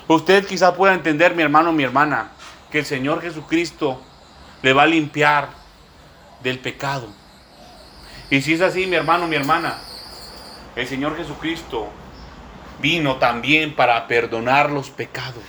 Usted 0.07 0.45
quizá 0.45 0.75
pueda 0.75 0.93
entender, 0.93 1.33
mi 1.33 1.41
hermano, 1.41 1.73
mi 1.73 1.81
hermana, 1.81 2.33
que 2.69 2.77
el 2.77 2.85
Señor 2.85 3.19
Jesucristo 3.23 3.99
le 4.61 4.73
va 4.73 4.83
a 4.83 4.85
limpiar 4.85 5.65
del 6.41 6.59
pecado. 6.59 7.07
Y 8.29 8.41
si 8.41 8.53
es 8.53 8.61
así, 8.61 8.85
mi 8.87 8.95
hermano, 8.95 9.27
mi 9.27 9.35
hermana, 9.35 9.77
el 10.75 10.87
Señor 10.87 11.15
Jesucristo 11.17 11.89
vino 12.81 13.15
también 13.15 13.75
para 13.75 14.07
perdonar 14.07 14.71
los 14.71 14.89
pecados. 14.89 15.43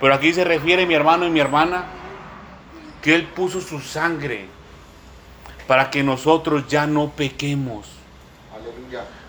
Pero 0.00 0.14
aquí 0.14 0.32
se 0.32 0.44
refiere, 0.44 0.86
mi 0.86 0.94
hermano 0.94 1.26
y 1.26 1.30
mi 1.30 1.40
hermana, 1.40 1.84
que 3.02 3.14
Él 3.14 3.24
puso 3.26 3.60
su 3.60 3.80
sangre 3.80 4.48
para 5.66 5.90
que 5.90 6.02
nosotros 6.02 6.66
ya 6.68 6.86
no 6.86 7.10
pequemos. 7.10 7.86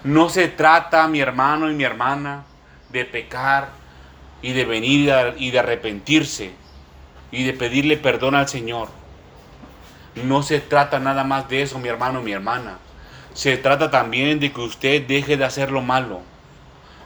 No 0.04 0.30
se 0.30 0.48
trata, 0.48 1.08
mi 1.08 1.20
hermano 1.20 1.70
y 1.70 1.74
mi 1.74 1.84
hermana, 1.84 2.46
de 2.90 3.06
pecar 3.06 3.70
y 4.42 4.54
de 4.54 4.66
venir 4.66 5.12
y 5.38 5.52
de 5.52 5.60
arrepentirse 5.60 6.52
y 7.32 7.44
de 7.44 7.54
pedirle 7.54 7.98
perdón 7.98 8.36
al 8.36 8.48
Señor. 8.48 8.90
No 10.24 10.44
se 10.44 10.60
trata 10.60 11.00
nada 11.00 11.24
más 11.24 11.48
de 11.50 11.62
eso, 11.62 11.80
mi 11.80 11.88
hermano 11.88 12.22
mi 12.22 12.32
hermana. 12.32 12.78
Se 13.34 13.58
trata 13.58 13.92
también 13.92 14.40
de 14.40 14.52
que 14.52 14.62
usted 14.62 15.06
deje 15.06 15.38
de 15.38 15.46
hacer 15.46 15.72
lo 15.72 15.82
malo. 15.82 16.22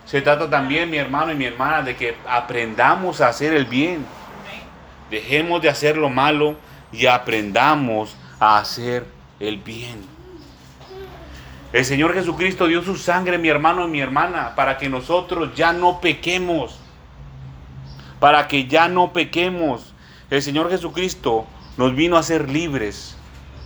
Se 0.06 0.22
trata 0.22 0.50
también, 0.50 0.90
mi 0.90 0.98
hermano 0.98 1.32
y 1.32 1.36
mi 1.36 1.46
hermana, 1.46 1.82
de 1.82 1.96
que 1.96 2.16
aprendamos 2.28 3.22
a 3.22 3.28
hacer 3.28 3.54
el 3.54 3.66
bien. 3.66 4.06
Dejemos 5.10 5.62
de 5.62 5.70
hacer 5.70 5.98
lo 5.98 6.10
malo 6.10 6.56
y 6.92 7.06
aprendamos 7.06 8.16
a 8.40 8.58
hacer 8.58 9.06
el 9.40 9.58
bien. 9.58 10.06
El 11.74 11.86
Señor 11.86 12.14
Jesucristo 12.14 12.68
dio 12.68 12.82
su 12.82 12.98
sangre, 12.98 13.38
mi 13.38 13.48
hermano 13.48 13.86
y 13.86 13.92
mi 13.92 14.02
hermana, 14.02 14.56
para 14.56 14.78
que 14.78 14.90
nosotros 14.90 15.56
ya 15.56 15.72
no 15.74 16.02
pequemos. 16.02 16.80
Para 18.20 18.48
que 18.48 18.68
ya 18.68 18.88
no 18.88 19.14
pequemos. 19.14 19.94
El 20.30 20.42
Señor 20.42 20.70
Jesucristo 20.70 21.46
nos 21.78 21.96
vino 21.96 22.18
a 22.18 22.24
ser 22.24 22.50
libres 22.50 23.16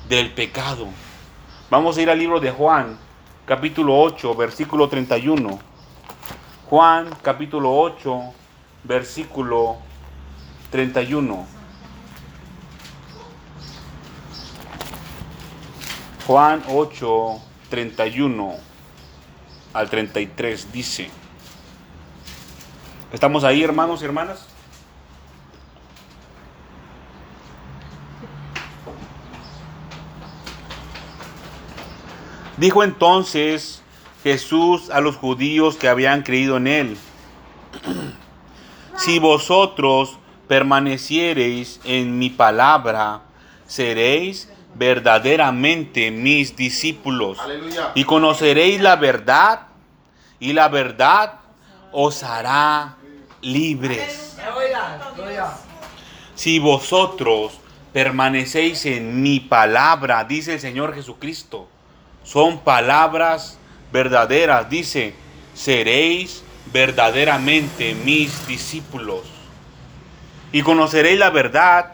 del 0.07 0.31
pecado. 0.31 0.88
Vamos 1.69 1.97
a 1.97 2.01
ir 2.01 2.09
al 2.09 2.19
libro 2.19 2.39
de 2.39 2.51
Juan, 2.51 2.97
capítulo 3.45 4.00
8, 4.00 4.35
versículo 4.35 4.88
31. 4.88 5.59
Juan, 6.69 7.09
capítulo 7.21 7.75
8, 7.75 8.21
versículo 8.83 9.77
31. 10.71 11.45
Juan 16.27 16.63
8, 16.69 17.41
31 17.69 18.55
al 19.74 19.89
33 19.89 20.71
dice. 20.71 21.09
¿Estamos 23.12 23.43
ahí, 23.43 23.63
hermanos 23.63 24.01
y 24.01 24.05
hermanas? 24.05 24.54
Dijo 32.57 32.83
entonces 32.83 33.81
Jesús 34.24 34.89
a 34.89 35.01
los 35.01 35.17
judíos 35.17 35.75
que 35.75 35.89
habían 35.89 36.24
creído 36.24 36.57
en 36.57 36.67
él, 36.67 36.97
si 38.97 39.19
vosotros 39.19 40.17
permaneciereis 40.47 41.81
en 41.83 42.17
mi 42.17 42.29
palabra, 42.29 43.21
seréis 43.67 44.50
verdaderamente 44.75 46.12
mis 46.12 46.55
discípulos. 46.55 47.38
Y 47.93 48.03
conoceréis 48.03 48.81
la 48.81 48.95
verdad, 48.95 49.67
y 50.39 50.53
la 50.53 50.69
verdad 50.69 51.39
os 51.91 52.24
hará 52.24 52.97
libres. 53.41 54.38
Si 56.35 56.59
vosotros 56.59 57.59
permanecéis 57.93 58.85
en 58.85 59.21
mi 59.21 59.39
palabra, 59.39 60.24
dice 60.25 60.53
el 60.53 60.59
Señor 60.59 60.93
Jesucristo, 60.93 61.69
son 62.25 62.60
palabras 62.60 63.58
verdaderas, 63.94 64.70
dice, 64.70 65.15
seréis 65.53 66.44
verdaderamente 66.74 67.96
mis 68.03 68.46
discípulos. 68.48 69.22
Y 70.51 70.62
conoceréis 70.63 71.20
la 71.20 71.29
verdad, 71.29 71.94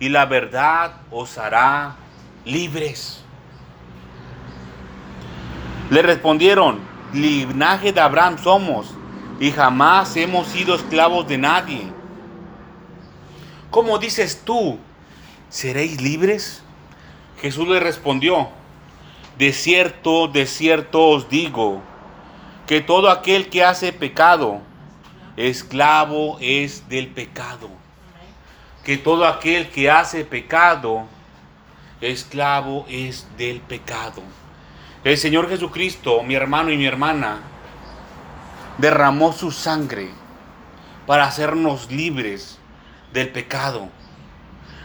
y 0.00 0.10
la 0.10 0.26
verdad 0.26 0.92
os 1.10 1.38
hará 1.38 1.96
libres. 2.44 3.22
Le 5.90 6.02
respondieron, 6.02 6.80
linaje 7.12 7.92
de 7.92 8.00
Abraham 8.00 8.36
somos 8.42 8.94
y 9.40 9.50
jamás 9.52 10.16
hemos 10.16 10.48
sido 10.48 10.74
esclavos 10.74 11.26
de 11.28 11.38
nadie. 11.38 11.82
¿Cómo 13.70 13.98
dices 13.98 14.42
tú? 14.44 14.78
¿Seréis 15.48 16.00
libres? 16.00 16.62
Jesús 17.40 17.68
le 17.68 17.80
respondió, 17.80 18.48
de 19.38 19.52
cierto, 19.52 20.26
de 20.26 20.46
cierto 20.46 21.08
os 21.10 21.28
digo, 21.28 21.80
que 22.66 22.80
todo 22.80 23.08
aquel 23.08 23.48
que 23.48 23.64
hace 23.64 23.92
pecado, 23.92 24.60
esclavo 25.36 26.38
es 26.40 26.88
del 26.88 27.08
pecado. 27.08 27.70
Que 28.84 28.98
todo 28.98 29.26
aquel 29.26 29.70
que 29.70 29.90
hace 29.90 30.24
pecado, 30.24 31.06
esclavo 32.00 32.84
es 32.88 33.28
del 33.36 33.60
pecado. 33.60 34.22
El 35.04 35.16
Señor 35.16 35.48
Jesucristo, 35.48 36.22
mi 36.24 36.34
hermano 36.34 36.72
y 36.72 36.76
mi 36.76 36.86
hermana, 36.86 37.38
derramó 38.78 39.32
su 39.32 39.52
sangre 39.52 40.10
para 41.06 41.24
hacernos 41.24 41.90
libres 41.92 42.58
del 43.12 43.30
pecado. 43.30 43.88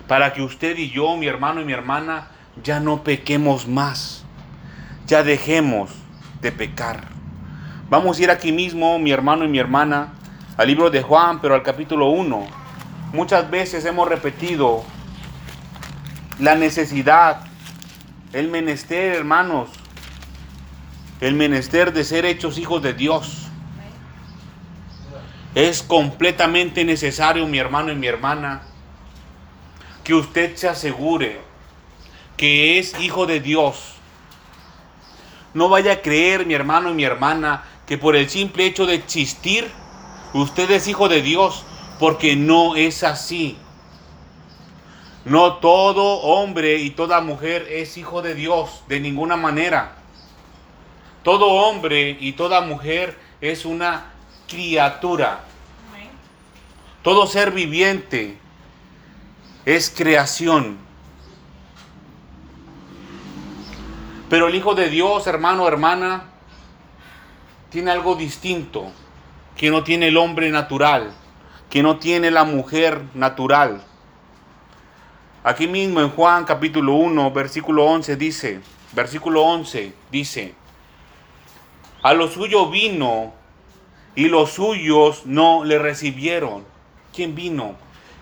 Para 0.07 0.33
que 0.33 0.43
usted 0.43 0.77
y 0.77 0.91
yo, 0.91 1.17
mi 1.17 1.25
hermano 1.27 1.61
y 1.61 1.65
mi 1.65 1.73
hermana, 1.73 2.27
ya 2.61 2.79
no 2.79 3.03
pequemos 3.03 3.67
más. 3.67 4.23
Ya 5.07 5.23
dejemos 5.23 5.91
de 6.41 6.51
pecar. 6.51 7.07
Vamos 7.89 8.17
a 8.17 8.23
ir 8.23 8.31
aquí 8.31 8.51
mismo, 8.51 8.97
mi 8.99 9.11
hermano 9.11 9.45
y 9.45 9.47
mi 9.47 9.59
hermana, 9.59 10.13
al 10.57 10.67
libro 10.67 10.89
de 10.89 11.01
Juan, 11.01 11.41
pero 11.41 11.55
al 11.55 11.63
capítulo 11.63 12.07
1. 12.09 12.47
Muchas 13.11 13.49
veces 13.51 13.85
hemos 13.85 14.07
repetido 14.07 14.83
la 16.39 16.55
necesidad, 16.55 17.41
el 18.31 18.47
menester, 18.47 19.13
hermanos, 19.13 19.69
el 21.21 21.35
menester 21.35 21.93
de 21.93 22.03
ser 22.03 22.25
hechos 22.25 22.57
hijos 22.57 22.81
de 22.81 22.93
Dios. 22.93 23.47
Es 25.55 25.83
completamente 25.83 26.83
necesario, 26.83 27.45
mi 27.47 27.59
hermano 27.59 27.91
y 27.91 27.95
mi 27.95 28.07
hermana, 28.07 28.61
que 30.03 30.13
usted 30.13 30.55
se 30.55 30.67
asegure 30.67 31.39
que 32.35 32.79
es 32.79 32.99
hijo 32.99 33.25
de 33.25 33.39
Dios. 33.39 33.95
No 35.53 35.69
vaya 35.69 35.93
a 35.93 36.01
creer, 36.01 36.45
mi 36.45 36.53
hermano 36.53 36.89
y 36.89 36.93
mi 36.93 37.03
hermana, 37.03 37.63
que 37.85 37.97
por 37.97 38.15
el 38.15 38.29
simple 38.29 38.65
hecho 38.65 38.85
de 38.85 38.95
existir, 38.95 39.69
usted 40.33 40.69
es 40.71 40.87
hijo 40.87 41.09
de 41.09 41.21
Dios, 41.21 41.63
porque 41.99 42.35
no 42.35 42.75
es 42.75 43.03
así. 43.03 43.57
No 45.25 45.55
todo 45.55 46.21
hombre 46.21 46.79
y 46.79 46.89
toda 46.89 47.21
mujer 47.21 47.67
es 47.69 47.97
hijo 47.97 48.21
de 48.21 48.35
Dios 48.35 48.83
de 48.87 48.99
ninguna 48.99 49.37
manera. 49.37 49.95
Todo 51.23 51.47
hombre 51.47 52.17
y 52.19 52.33
toda 52.33 52.61
mujer 52.61 53.17
es 53.39 53.63
una 53.63 54.11
criatura. 54.47 55.45
Todo 57.03 57.27
ser 57.27 57.51
viviente 57.51 58.37
es 59.65 59.89
creación. 59.89 60.77
Pero 64.33 64.47
el 64.47 64.55
Hijo 64.55 64.73
de 64.73 64.89
Dios, 64.89 65.27
hermano, 65.27 65.67
hermana, 65.67 66.23
tiene 67.69 67.91
algo 67.91 68.15
distinto 68.15 68.91
que 69.55 69.69
no 69.69 69.83
tiene 69.83 70.07
el 70.07 70.17
hombre 70.17 70.49
natural, 70.49 71.13
que 71.69 71.83
no 71.83 71.99
tiene 71.99 72.31
la 72.31 72.43
mujer 72.43 73.03
natural. 73.13 73.83
Aquí 75.43 75.67
mismo 75.67 76.01
en 76.01 76.09
Juan 76.09 76.45
capítulo 76.45 76.95
1, 76.95 77.29
versículo 77.29 77.85
11 77.85 78.15
dice, 78.15 78.61
versículo 78.93 79.43
11 79.43 79.93
dice, 80.11 80.55
a 82.01 82.15
lo 82.15 82.27
suyo 82.27 82.71
vino 82.71 83.33
y 84.15 84.29
los 84.29 84.53
suyos 84.53 85.27
no 85.27 85.63
le 85.63 85.77
recibieron. 85.77 86.65
¿Quién 87.15 87.35
vino? 87.35 87.75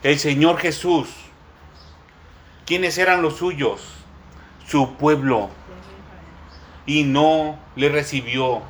El 0.04 0.20
Señor 0.20 0.58
Jesús. 0.58 1.08
¿Quiénes 2.66 2.98
eran 2.98 3.22
los 3.22 3.38
suyos? 3.38 3.82
Su 4.68 4.96
pueblo. 4.96 5.61
Y 6.86 7.04
no 7.04 7.58
le 7.76 7.90
recibió. 7.90 8.62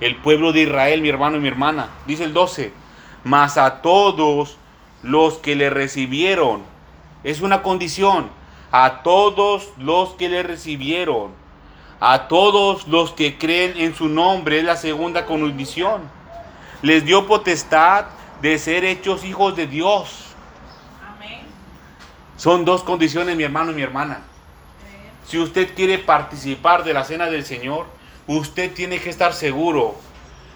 El 0.00 0.16
pueblo 0.16 0.52
de 0.52 0.62
Israel, 0.62 1.02
mi 1.02 1.10
hermano 1.10 1.36
y 1.36 1.40
mi 1.40 1.48
hermana. 1.48 1.90
Dice 2.06 2.24
el 2.24 2.32
12. 2.32 2.72
Mas 3.22 3.58
a 3.58 3.82
todos 3.82 4.56
los 5.02 5.34
que 5.34 5.56
le 5.56 5.68
recibieron, 5.70 6.62
es 7.22 7.40
una 7.40 7.62
condición. 7.62 8.28
A 8.72 9.02
todos 9.02 9.68
los 9.78 10.10
que 10.10 10.28
le 10.28 10.42
recibieron, 10.44 11.32
a 11.98 12.28
todos 12.28 12.86
los 12.86 13.10
que 13.10 13.36
creen 13.36 13.74
en 13.76 13.94
su 13.96 14.08
nombre, 14.08 14.58
es 14.58 14.64
la 14.64 14.76
segunda 14.76 15.26
condición. 15.26 16.02
Les 16.80 17.04
dio 17.04 17.26
potestad 17.26 18.06
de 18.40 18.58
ser 18.58 18.84
hechos 18.84 19.24
hijos 19.24 19.56
de 19.56 19.66
Dios. 19.66 20.26
Son 22.36 22.64
dos 22.64 22.82
condiciones, 22.82 23.36
mi 23.36 23.42
hermano 23.42 23.72
y 23.72 23.74
mi 23.74 23.82
hermana. 23.82 24.22
Si 25.30 25.38
usted 25.38 25.74
quiere 25.76 25.98
participar 25.98 26.82
de 26.82 26.92
la 26.92 27.04
cena 27.04 27.30
del 27.30 27.44
Señor, 27.44 27.86
usted 28.26 28.74
tiene 28.74 28.98
que 28.98 29.10
estar 29.10 29.32
seguro 29.32 29.94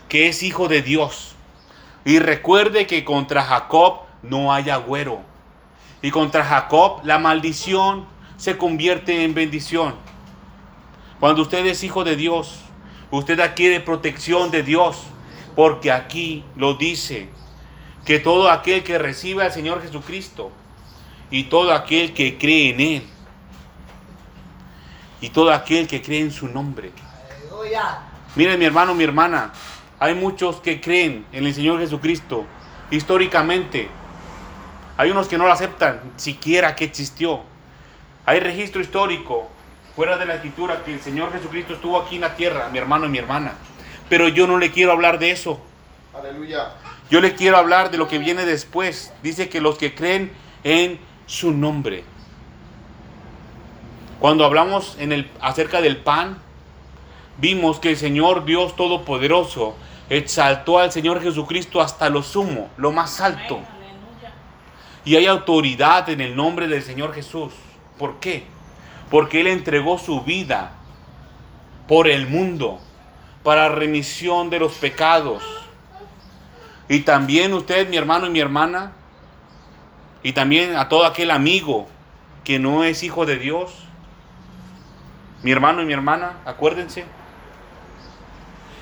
que 0.08 0.26
es 0.26 0.42
hijo 0.42 0.66
de 0.66 0.82
Dios. 0.82 1.36
Y 2.04 2.18
recuerde 2.18 2.88
que 2.88 3.04
contra 3.04 3.44
Jacob 3.44 4.00
no 4.24 4.52
hay 4.52 4.70
agüero. 4.70 5.20
Y 6.02 6.10
contra 6.10 6.44
Jacob 6.44 7.02
la 7.04 7.20
maldición 7.20 8.04
se 8.36 8.58
convierte 8.58 9.22
en 9.22 9.32
bendición. 9.32 9.94
Cuando 11.20 11.42
usted 11.42 11.64
es 11.66 11.84
hijo 11.84 12.02
de 12.02 12.16
Dios, 12.16 12.58
usted 13.12 13.38
adquiere 13.38 13.78
protección 13.78 14.50
de 14.50 14.64
Dios, 14.64 15.04
porque 15.54 15.92
aquí 15.92 16.42
lo 16.56 16.74
dice, 16.74 17.28
que 18.04 18.18
todo 18.18 18.50
aquel 18.50 18.82
que 18.82 18.98
recibe 18.98 19.44
al 19.44 19.52
Señor 19.52 19.82
Jesucristo 19.82 20.50
y 21.30 21.44
todo 21.44 21.72
aquel 21.72 22.12
que 22.12 22.38
cree 22.38 22.70
en 22.70 22.80
Él 22.80 23.13
y 25.24 25.30
todo 25.30 25.54
aquel 25.54 25.86
que 25.86 26.02
cree 26.02 26.20
en 26.20 26.30
su 26.30 26.48
nombre. 26.48 26.92
Miren 28.36 28.58
mi 28.58 28.66
hermano, 28.66 28.94
mi 28.94 29.04
hermana, 29.04 29.52
hay 29.98 30.14
muchos 30.14 30.60
que 30.60 30.82
creen 30.82 31.24
en 31.32 31.46
el 31.46 31.54
Señor 31.54 31.80
Jesucristo 31.80 32.44
históricamente, 32.90 33.88
hay 34.98 35.10
unos 35.10 35.26
que 35.26 35.38
no 35.38 35.46
lo 35.46 35.52
aceptan, 35.52 36.02
siquiera 36.16 36.76
que 36.76 36.84
existió. 36.84 37.40
Hay 38.26 38.38
registro 38.38 38.82
histórico 38.82 39.48
fuera 39.96 40.18
de 40.18 40.26
la 40.26 40.34
escritura, 40.34 40.84
que 40.84 40.92
el 40.92 41.00
Señor 41.00 41.32
Jesucristo 41.32 41.72
estuvo 41.72 41.98
aquí 41.98 42.16
en 42.16 42.20
la 42.20 42.36
tierra, 42.36 42.68
mi 42.68 42.76
hermano 42.76 43.06
y 43.06 43.08
mi 43.08 43.16
hermana. 43.16 43.54
Pero 44.10 44.28
yo 44.28 44.46
no 44.46 44.58
le 44.58 44.72
quiero 44.72 44.92
hablar 44.92 45.18
de 45.18 45.30
eso. 45.30 45.58
Aleluya. 46.12 46.74
Yo 47.08 47.22
le 47.22 47.34
quiero 47.34 47.56
hablar 47.56 47.90
de 47.90 47.96
lo 47.96 48.08
que 48.08 48.18
viene 48.18 48.44
después. 48.44 49.10
Dice 49.22 49.48
que 49.48 49.62
los 49.62 49.78
que 49.78 49.94
creen 49.94 50.30
en 50.64 51.00
su 51.24 51.50
nombre. 51.50 52.04
Cuando 54.20 54.44
hablamos 54.44 54.96
en 54.98 55.12
el, 55.12 55.30
acerca 55.40 55.80
del 55.80 55.98
pan, 55.98 56.38
vimos 57.38 57.80
que 57.80 57.90
el 57.90 57.96
Señor 57.96 58.44
Dios 58.44 58.76
Todopoderoso 58.76 59.74
exaltó 60.08 60.78
al 60.78 60.92
Señor 60.92 61.22
Jesucristo 61.22 61.80
hasta 61.80 62.08
lo 62.08 62.22
sumo, 62.22 62.70
lo 62.76 62.92
más 62.92 63.20
alto. 63.20 63.60
Y 65.04 65.16
hay 65.16 65.26
autoridad 65.26 66.08
en 66.08 66.20
el 66.20 66.34
nombre 66.34 66.68
del 66.68 66.82
Señor 66.82 67.14
Jesús. 67.14 67.52
¿Por 67.98 68.20
qué? 68.20 68.44
Porque 69.10 69.40
Él 69.40 69.48
entregó 69.48 69.98
su 69.98 70.22
vida 70.22 70.72
por 71.86 72.08
el 72.08 72.26
mundo, 72.26 72.80
para 73.42 73.68
remisión 73.68 74.48
de 74.48 74.58
los 74.58 74.72
pecados. 74.74 75.42
Y 76.88 77.00
también 77.00 77.52
usted, 77.52 77.88
mi 77.88 77.96
hermano 77.96 78.26
y 78.26 78.30
mi 78.30 78.40
hermana, 78.40 78.92
y 80.22 80.32
también 80.32 80.76
a 80.76 80.88
todo 80.88 81.04
aquel 81.04 81.30
amigo 81.30 81.86
que 82.44 82.58
no 82.58 82.84
es 82.84 83.02
hijo 83.02 83.26
de 83.26 83.36
Dios, 83.36 83.83
mi 85.44 85.52
hermano 85.52 85.82
y 85.82 85.84
mi 85.84 85.92
hermana, 85.92 86.38
acuérdense, 86.46 87.04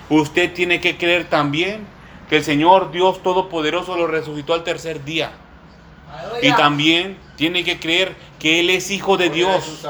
usted 0.09 0.53
tiene 0.55 0.81
que 0.81 0.97
creer 0.97 1.29
también 1.29 1.85
que 2.29 2.37
el 2.37 2.45
Señor 2.45 2.93
Dios 2.93 3.21
Todopoderoso 3.21 3.97
lo 3.97 4.07
resucitó 4.07 4.55
al 4.55 4.63
tercer 4.63 5.05
día. 5.05 5.33
Y 6.41 6.53
también 6.53 7.19
tiene 7.35 7.65
que 7.65 7.81
creer 7.81 8.15
que 8.39 8.61
Él 8.61 8.71
es 8.71 8.93
hijo 8.93 9.17
de 9.17 9.29
Dios. 9.29 9.85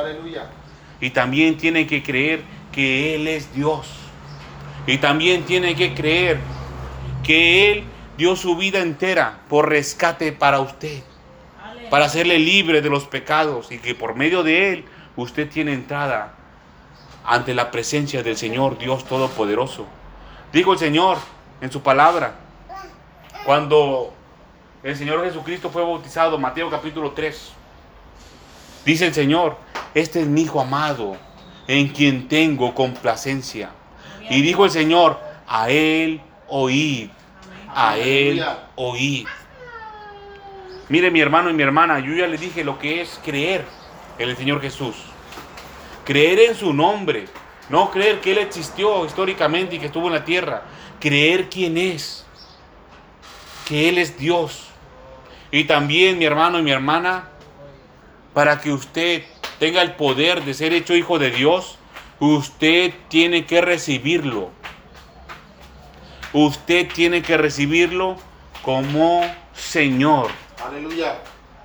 Y 0.98 1.10
también 1.10 1.58
tiene 1.58 1.86
que 1.86 2.02
creer 2.02 2.40
que 2.72 3.16
Él 3.16 3.28
es 3.28 3.54
Dios. 3.54 3.86
Y 4.86 4.96
también 4.96 5.44
tiene 5.44 5.74
que 5.74 5.92
creer 5.92 6.38
que 7.22 7.70
Él 7.70 7.84
dio 8.16 8.34
su 8.34 8.56
vida 8.56 8.80
entera 8.80 9.40
por 9.50 9.68
rescate 9.68 10.32
para 10.32 10.60
usted. 10.60 11.02
Para 11.90 12.06
hacerle 12.06 12.38
libre 12.38 12.80
de 12.80 12.88
los 12.88 13.04
pecados 13.04 13.70
y 13.70 13.78
que 13.78 13.94
por 13.94 14.14
medio 14.14 14.42
de 14.42 14.72
Él 14.72 14.84
usted 15.16 15.50
tiene 15.50 15.74
entrada 15.74 16.38
ante 17.24 17.54
la 17.54 17.70
presencia 17.70 18.22
del 18.22 18.36
Señor 18.36 18.78
Dios 18.78 19.04
Todopoderoso. 19.04 19.86
Dijo 20.52 20.72
el 20.72 20.78
Señor 20.78 21.18
en 21.60 21.70
su 21.70 21.82
palabra, 21.82 22.34
cuando 23.44 24.12
el 24.82 24.96
Señor 24.96 25.24
Jesucristo 25.24 25.70
fue 25.70 25.82
bautizado, 25.82 26.38
Mateo 26.38 26.68
capítulo 26.68 27.12
3. 27.12 27.52
Dice 28.84 29.06
el 29.06 29.14
Señor, 29.14 29.56
este 29.94 30.20
es 30.20 30.26
mi 30.26 30.42
Hijo 30.42 30.60
amado, 30.60 31.16
en 31.68 31.88
quien 31.88 32.28
tengo 32.28 32.74
complacencia. 32.74 33.70
Y 34.28 34.42
dijo 34.42 34.64
el 34.64 34.70
Señor, 34.70 35.18
a 35.46 35.70
Él 35.70 36.20
oíd, 36.48 37.10
a 37.74 37.96
Él 37.96 38.44
oíd. 38.74 39.26
Mire 40.88 41.10
mi 41.10 41.20
hermano 41.20 41.48
y 41.48 41.54
mi 41.54 41.62
hermana, 41.62 42.00
yo 42.00 42.12
ya 42.14 42.26
le 42.26 42.36
dije 42.36 42.64
lo 42.64 42.78
que 42.78 43.00
es 43.00 43.20
creer 43.24 43.64
en 44.18 44.28
el 44.28 44.36
Señor 44.36 44.60
Jesús. 44.60 45.11
Creer 46.04 46.40
en 46.40 46.54
su 46.54 46.72
nombre, 46.72 47.26
no 47.68 47.90
creer 47.90 48.20
que 48.20 48.32
Él 48.32 48.38
existió 48.38 49.04
históricamente 49.04 49.76
y 49.76 49.78
que 49.78 49.86
estuvo 49.86 50.08
en 50.08 50.14
la 50.14 50.24
tierra. 50.24 50.62
Creer 51.00 51.48
quién 51.48 51.76
es, 51.78 52.24
que 53.66 53.88
Él 53.88 53.98
es 53.98 54.18
Dios 54.18 54.72
y 55.54 55.64
también, 55.64 56.18
mi 56.18 56.24
hermano 56.24 56.58
y 56.58 56.62
mi 56.62 56.70
hermana, 56.70 57.28
para 58.32 58.58
que 58.58 58.72
usted 58.72 59.22
tenga 59.58 59.82
el 59.82 59.92
poder 59.92 60.42
de 60.44 60.54
ser 60.54 60.72
hecho 60.72 60.96
hijo 60.96 61.18
de 61.18 61.30
Dios, 61.30 61.76
usted 62.18 62.94
tiene 63.08 63.44
que 63.44 63.60
recibirlo. 63.60 64.50
Usted 66.32 66.90
tiene 66.90 67.20
que 67.20 67.36
recibirlo 67.36 68.16
como 68.62 69.20
Señor. 69.52 70.30
Aleluya. 70.66 71.18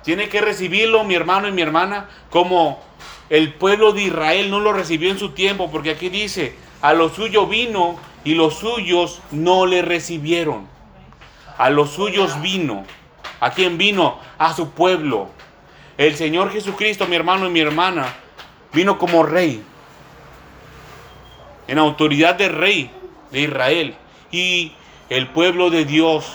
Tiene 0.04 0.28
que 0.28 0.42
recibirlo, 0.42 1.04
mi 1.04 1.14
hermano 1.14 1.48
y 1.48 1.52
mi 1.52 1.62
hermana, 1.62 2.10
como 2.28 2.82
el 3.30 3.52
pueblo 3.54 3.92
de 3.92 4.04
Israel 4.04 4.50
no 4.50 4.60
lo 4.60 4.72
recibió 4.72 5.10
en 5.10 5.18
su 5.18 5.30
tiempo, 5.30 5.70
porque 5.70 5.90
aquí 5.90 6.08
dice, 6.08 6.54
a 6.80 6.94
lo 6.94 7.08
suyo 7.10 7.46
vino 7.46 7.98
y 8.24 8.34
los 8.34 8.54
suyos 8.54 9.20
no 9.30 9.66
le 9.66 9.82
recibieron. 9.82 10.66
A 11.58 11.70
los 11.70 11.90
suyos 11.90 12.40
vino. 12.40 12.84
¿A 13.40 13.50
quién 13.50 13.78
vino? 13.78 14.18
A 14.38 14.54
su 14.54 14.70
pueblo. 14.70 15.28
El 15.98 16.16
Señor 16.16 16.52
Jesucristo, 16.52 17.06
mi 17.06 17.16
hermano 17.16 17.46
y 17.46 17.50
mi 17.50 17.60
hermana, 17.60 18.14
vino 18.72 18.98
como 18.98 19.24
rey. 19.24 19.62
En 21.66 21.78
autoridad 21.78 22.36
de 22.36 22.48
rey 22.48 22.90
de 23.30 23.40
Israel. 23.42 23.94
Y 24.30 24.72
el 25.10 25.28
pueblo 25.28 25.70
de 25.70 25.84
Dios, 25.84 26.32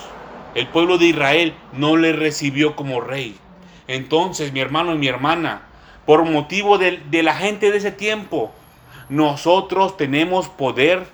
el 0.54 0.68
pueblo 0.68 0.98
de 0.98 1.06
Israel, 1.06 1.54
no 1.72 1.98
le 1.98 2.14
recibió 2.14 2.76
como 2.76 3.02
rey. 3.02 3.36
Entonces, 3.88 4.52
mi 4.54 4.60
hermano 4.60 4.94
y 4.94 4.98
mi 4.98 5.08
hermana, 5.08 5.64
por 6.06 6.24
motivo 6.24 6.78
de, 6.78 6.98
de 7.10 7.24
la 7.24 7.36
gente 7.36 7.72
de 7.72 7.78
ese 7.78 7.92
tiempo, 7.92 8.52
nosotros 9.10 9.98
tenemos 9.98 10.50
poder 10.50 11.06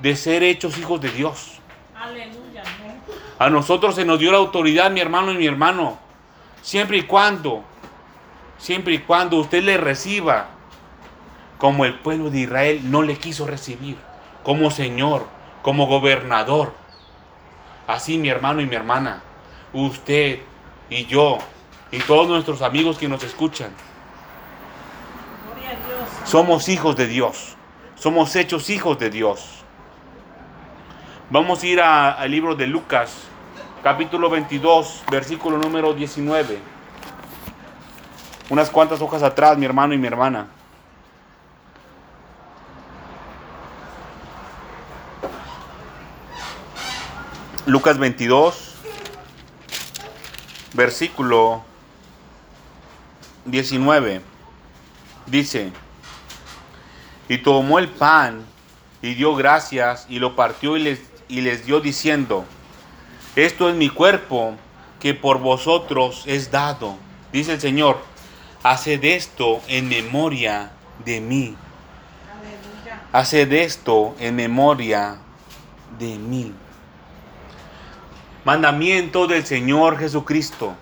de 0.00 0.16
ser 0.16 0.42
hechos 0.42 0.78
hijos 0.78 1.00
de 1.00 1.10
Dios. 1.10 1.58
Aleluya. 1.94 2.62
A 3.38 3.50
nosotros 3.50 3.94
se 3.94 4.04
nos 4.04 4.18
dio 4.18 4.30
la 4.30 4.38
autoridad, 4.38 4.90
mi 4.90 5.00
hermano 5.00 5.32
y 5.32 5.36
mi 5.36 5.46
hermano, 5.46 5.98
siempre 6.62 6.98
y 6.98 7.02
cuando, 7.02 7.62
siempre 8.58 8.94
y 8.94 8.98
cuando 8.98 9.38
usted 9.38 9.62
le 9.62 9.76
reciba 9.76 10.48
como 11.58 11.84
el 11.84 11.94
pueblo 11.94 12.30
de 12.30 12.40
Israel 12.40 12.80
no 12.90 13.02
le 13.02 13.16
quiso 13.16 13.46
recibir, 13.46 13.96
como 14.42 14.70
Señor, 14.70 15.26
como 15.62 15.86
gobernador. 15.86 16.74
Así 17.86 18.18
mi 18.18 18.28
hermano 18.28 18.60
y 18.60 18.66
mi 18.66 18.76
hermana, 18.76 19.22
usted 19.72 20.40
y 20.90 21.06
yo 21.06 21.38
y 21.90 21.98
todos 21.98 22.28
nuestros 22.28 22.62
amigos 22.62 22.98
que 22.98 23.08
nos 23.08 23.22
escuchan, 23.24 23.70
somos 26.24 26.68
hijos 26.68 26.96
de 26.96 27.06
Dios, 27.06 27.56
somos 27.94 28.34
hechos 28.36 28.70
hijos 28.70 28.98
de 28.98 29.10
Dios. 29.10 29.62
Vamos 31.30 31.62
a 31.62 31.66
ir 31.66 31.80
al 31.80 32.30
libro 32.30 32.54
de 32.54 32.66
Lucas, 32.66 33.24
capítulo 33.82 34.28
22, 34.30 35.04
versículo 35.10 35.58
número 35.58 35.94
19. 35.94 36.58
Unas 38.50 38.70
cuantas 38.70 39.00
hojas 39.00 39.22
atrás, 39.22 39.56
mi 39.56 39.64
hermano 39.64 39.94
y 39.94 39.98
mi 39.98 40.06
hermana. 40.06 40.48
Lucas 47.66 47.96
22, 47.96 48.74
versículo 50.74 51.62
19. 53.46 54.20
Dice, 55.26 55.72
y 57.28 57.38
tomó 57.38 57.78
el 57.78 57.88
pan 57.88 58.44
y 59.02 59.14
dio 59.14 59.34
gracias 59.34 60.06
y 60.08 60.18
lo 60.18 60.36
partió 60.36 60.76
y 60.76 60.82
les 60.82 61.14
y 61.28 61.40
les 61.40 61.66
dio 61.66 61.80
diciendo, 61.80 62.44
esto 63.36 63.68
es 63.68 63.74
mi 63.74 63.88
cuerpo 63.88 64.54
que 65.00 65.14
por 65.14 65.38
vosotros 65.38 66.24
es 66.26 66.50
dado. 66.50 66.96
Dice 67.32 67.54
el 67.54 67.60
Señor, 67.60 67.98
haced 68.62 69.02
esto 69.04 69.60
en 69.68 69.88
memoria 69.88 70.70
de 71.04 71.20
mí. 71.20 71.56
Haced 73.12 73.52
esto 73.52 74.14
en 74.18 74.36
memoria 74.36 75.18
de 75.98 76.18
mí. 76.18 76.52
Mandamiento 78.44 79.26
del 79.26 79.44
Señor 79.46 79.98
Jesucristo. 79.98 80.74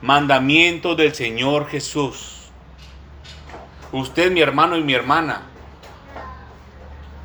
Mandamiento 0.00 0.94
del 0.94 1.14
Señor 1.14 1.68
Jesús. 1.68 2.37
Usted, 3.92 4.30
mi 4.30 4.40
hermano 4.40 4.76
y 4.76 4.82
mi 4.82 4.94
hermana, 4.94 5.42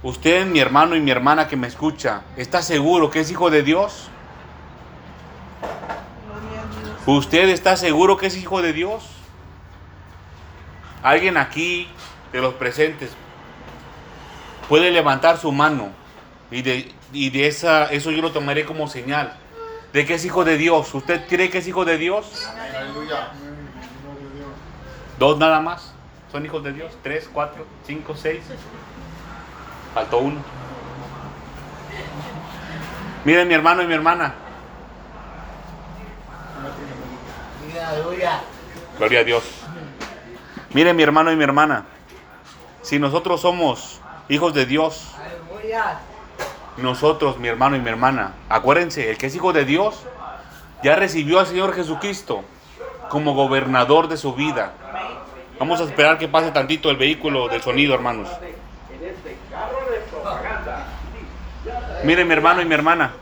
Usted, 0.03 0.45
mi 0.45 0.59
hermano 0.59 0.97
y 0.97 0.99
mi 0.99 1.11
hermana 1.11 1.47
que 1.47 1.55
me 1.55 1.65
escucha, 1.65 2.23
¿está 2.35 2.61
seguro 2.61 3.09
que 3.09 3.21
es 3.21 3.31
hijo 3.31 3.49
de 3.49 3.63
Dios? 3.63 4.09
¿Usted 7.05 7.47
está 7.47 7.77
seguro 7.77 8.17
que 8.17 8.27
es 8.27 8.35
hijo 8.35 8.61
de 8.61 8.73
Dios? 8.73 9.05
Alguien 11.01 11.37
aquí 11.37 11.87
de 12.33 12.41
los 12.41 12.53
presentes 12.55 13.11
puede 14.67 14.91
levantar 14.91 15.37
su 15.37 15.53
mano 15.53 15.89
y 16.51 16.61
de, 16.61 16.93
de 17.13 17.47
esa, 17.47 17.85
eso 17.85 18.11
yo 18.11 18.21
lo 18.21 18.33
tomaré 18.33 18.65
como 18.65 18.89
señal 18.89 19.37
de 19.93 20.05
que 20.05 20.15
es 20.15 20.25
hijo 20.25 20.43
de 20.43 20.57
Dios. 20.57 20.93
¿Usted 20.93 21.27
cree 21.29 21.49
que 21.49 21.59
es 21.59 21.67
hijo 21.67 21.85
de 21.85 21.97
Dios? 21.97 22.45
Aleluya. 22.75 23.31
Dos 25.17 25.37
nada 25.37 25.61
más. 25.61 25.93
¿Son 26.33 26.43
hijos 26.43 26.63
de 26.63 26.73
Dios? 26.73 26.91
¿Tres, 27.03 27.29
cuatro, 27.31 27.63
cinco, 27.85 28.15
seis? 28.15 28.41
Faltó 29.93 30.17
uno. 30.17 30.41
Miren 33.23 33.47
mi 33.47 33.53
hermano 33.53 33.83
y 33.83 33.85
mi 33.85 33.93
hermana. 33.93 34.33
Gloria 38.97 39.19
a 39.19 39.23
Dios. 39.23 39.43
Miren 40.73 40.95
mi 40.95 41.03
hermano 41.03 41.31
y 41.31 41.35
mi 41.35 41.43
hermana. 41.43 41.85
Si 42.81 42.97
nosotros 42.97 43.41
somos 43.41 44.01
hijos 44.27 44.55
de 44.55 44.65
Dios, 44.65 45.11
nosotros, 46.77 47.37
mi 47.37 47.47
hermano 47.47 47.75
y 47.75 47.79
mi 47.79 47.89
hermana, 47.89 48.33
acuérdense, 48.49 49.11
el 49.11 49.19
que 49.19 49.27
es 49.27 49.35
hijo 49.35 49.53
de 49.53 49.65
Dios 49.65 50.01
ya 50.81 50.95
recibió 50.95 51.39
al 51.39 51.45
Señor 51.45 51.75
Jesucristo 51.75 52.43
como 53.09 53.35
gobernador 53.35 54.07
de 54.07 54.17
su 54.17 54.33
vida. 54.33 54.73
Vamos 55.63 55.79
a 55.79 55.85
esperar 55.85 56.17
que 56.17 56.27
pase 56.27 56.51
tantito 56.51 56.89
el 56.89 56.97
vehículo 56.97 57.47
del 57.47 57.61
sonido, 57.61 57.93
hermanos. 57.93 58.27
Miren, 62.03 62.27
mi 62.27 62.33
hermano 62.33 62.61
y 62.61 62.65
mi 62.65 62.73
hermana. 62.73 63.13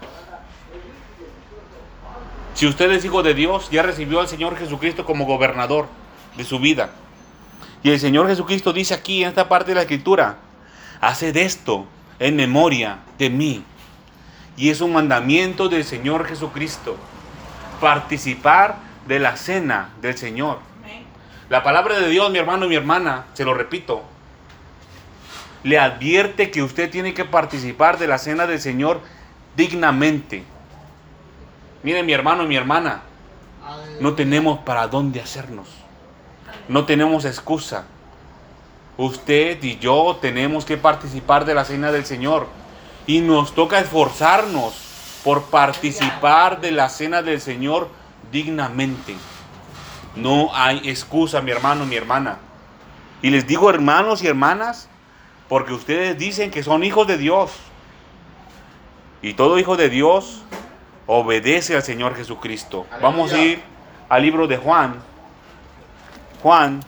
Si 2.56 2.66
usted 2.66 2.90
es 2.94 3.06
hijo 3.06 3.22
de 3.22 3.36
Dios, 3.36 3.70
ya 3.70 3.84
recibió 3.84 4.22
al 4.22 4.28
Señor 4.28 4.58
Jesucristo 4.58 5.06
como 5.06 5.26
gobernador 5.26 5.86
de 6.36 6.44
su 6.44 6.58
vida. 6.58 6.90
Y 7.84 7.92
el 7.92 8.00
Señor 8.00 8.28
Jesucristo 8.28 8.74
dice 8.74 8.96
aquí 8.96 9.22
en 9.22 9.30
esta 9.30 9.48
parte 9.48 9.70
de 9.70 9.76
la 9.76 9.82
escritura, 9.82 10.38
haced 11.00 11.38
esto 11.38 11.86
en 12.18 12.38
memoria 12.38 13.02
de 13.20 13.30
mí. 13.30 13.64
Y 14.58 14.72
es 14.72 14.82
un 14.82 14.94
mandamiento 14.94 15.70
del 15.70 15.84
Señor 15.86 16.26
Jesucristo. 16.26 16.98
Participar 17.80 18.78
de 19.08 19.20
la 19.20 19.38
cena 19.38 19.92
del 20.02 20.18
Señor. 20.18 20.71
La 21.52 21.64
palabra 21.64 22.00
de 22.00 22.08
Dios, 22.08 22.32
mi 22.32 22.40
hermano 22.40 22.66
y 22.66 22.70
mi 22.70 22.76
hermana, 22.76 23.26
se 23.34 23.44
lo 23.44 23.54
repito, 23.54 24.04
le 25.64 25.78
advierte 25.78 26.50
que 26.50 26.64
usted 26.64 26.90
tiene 26.90 27.14
que 27.14 27.26
participar 27.26 28.00
de 28.00 28.08
la 28.08 28.20
cena 28.20 28.48
del 28.48 28.62
Señor 28.62 29.02
dignamente. 29.58 30.46
Mire 31.84 32.04
mi 32.04 32.14
hermano 32.14 32.44
y 32.44 32.48
mi 32.48 32.56
hermana, 32.56 33.02
no 34.00 34.14
tenemos 34.14 34.60
para 34.60 34.88
dónde 34.88 35.20
hacernos. 35.20 35.68
No 36.70 36.86
tenemos 36.86 37.26
excusa. 37.26 37.84
Usted 38.96 39.62
y 39.62 39.78
yo 39.78 40.20
tenemos 40.22 40.64
que 40.64 40.78
participar 40.78 41.44
de 41.44 41.54
la 41.54 41.66
cena 41.66 41.92
del 41.92 42.06
Señor. 42.06 42.48
Y 43.08 43.20
nos 43.20 43.54
toca 43.54 43.82
esforzarnos 43.82 45.20
por 45.22 45.44
participar 45.50 46.62
de 46.62 46.72
la 46.72 46.88
cena 46.88 47.22
del 47.22 47.42
Señor 47.42 47.90
dignamente. 48.32 49.18
No 50.16 50.50
hay 50.54 50.90
excusa, 50.90 51.42
mi 51.42 51.52
hermano, 51.52 51.86
mi 51.86 51.96
hermana. 51.96 52.40
Y 53.22 53.30
les 53.30 53.48
digo 53.48 53.70
hermanos 53.70 54.24
y 54.24 54.28
hermanas, 54.28 54.90
porque 55.48 55.74
ustedes 55.74 56.18
dicen 56.18 56.52
que 56.52 56.64
son 56.64 56.84
hijos 56.84 57.08
de 57.08 57.18
Dios. 57.18 57.52
Y 59.22 59.34
todo 59.34 59.60
hijo 59.60 59.78
de 59.78 59.90
Dios 59.90 60.44
obedece 61.06 61.76
al 61.76 61.84
Señor 61.84 62.16
Jesucristo. 62.16 62.88
Vamos 63.02 63.34
a 63.34 63.42
ir 63.42 63.62
al 64.10 64.22
libro 64.24 64.48
de 64.48 64.58
Juan. 64.58 64.96
Juan, 66.42 66.82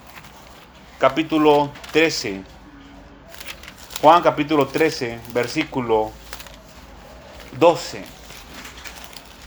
capítulo 0.98 1.72
13. 1.92 2.44
Juan, 4.02 4.22
capítulo 4.22 4.68
13, 4.68 5.20
versículo 5.34 6.12
12. 7.60 8.04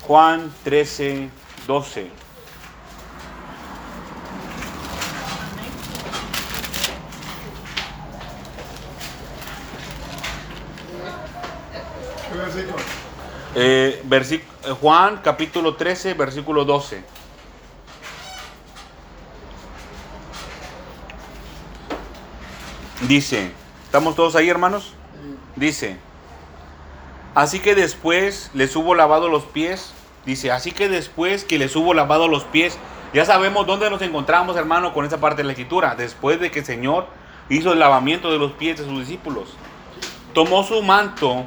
Juan 0.07 0.53
13, 0.63 1.29
12. 1.67 2.26
Eh, 13.59 14.03
eh, 14.11 14.41
Juan 14.83 15.21
capítulo 15.25 15.77
13, 15.77 16.13
versículo 16.13 16.67
12. 16.67 17.03
Dice, 23.09 23.53
¿estamos 23.85 24.15
todos 24.15 24.37
ahí 24.37 24.51
hermanos? 24.51 24.93
Dice, 25.55 25.97
así 27.35 27.61
que 27.61 27.75
después 27.75 28.51
les 28.53 28.77
hubo 28.77 28.95
lavado 28.95 29.31
los 29.31 29.45
pies, 29.45 29.95
dice, 30.27 30.53
así 30.53 30.73
que 30.73 30.91
después 30.91 31.45
que 31.45 31.59
les 31.59 31.75
hubo 31.77 31.95
lavado 31.95 32.29
los 32.29 32.45
pies, 32.45 32.77
ya 33.15 33.25
sabemos 33.25 33.67
dónde 33.67 33.89
nos 33.89 34.03
encontramos 34.03 34.59
hermano 34.59 34.93
con 34.93 35.07
esa 35.07 35.19
parte 35.19 35.39
de 35.39 35.45
la 35.45 35.53
escritura, 35.53 35.95
después 35.95 36.39
de 36.41 36.51
que 36.51 36.59
el 36.59 36.67
Señor 36.67 37.07
hizo 37.49 37.73
el 37.73 37.79
lavamiento 37.79 38.31
de 38.31 38.39
los 38.39 38.53
pies 38.53 38.77
de 38.77 38.85
sus 38.85 38.99
discípulos. 38.99 39.49
Tomó 40.35 40.63
su 40.63 40.83
manto 40.83 41.47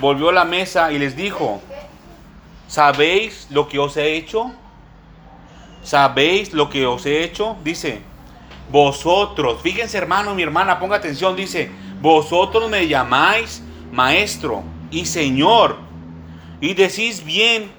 volvió 0.00 0.30
a 0.30 0.32
la 0.32 0.44
mesa 0.44 0.92
y 0.92 0.98
les 0.98 1.16
dijo, 1.16 1.60
¿sabéis 2.66 3.46
lo 3.50 3.68
que 3.68 3.78
os 3.78 3.96
he 3.96 4.16
hecho? 4.16 4.52
¿Sabéis 5.82 6.52
lo 6.52 6.70
que 6.70 6.86
os 6.86 7.04
he 7.06 7.24
hecho? 7.24 7.56
Dice, 7.62 8.00
vosotros, 8.70 9.60
fíjense 9.62 9.98
hermano, 9.98 10.34
mi 10.34 10.42
hermana, 10.42 10.78
ponga 10.78 10.96
atención, 10.96 11.36
dice, 11.36 11.70
vosotros 12.00 12.70
me 12.70 12.88
llamáis 12.88 13.62
maestro 13.92 14.62
y 14.90 15.04
señor 15.06 15.84
y 16.60 16.74
decís 16.74 17.24
bien 17.24 17.70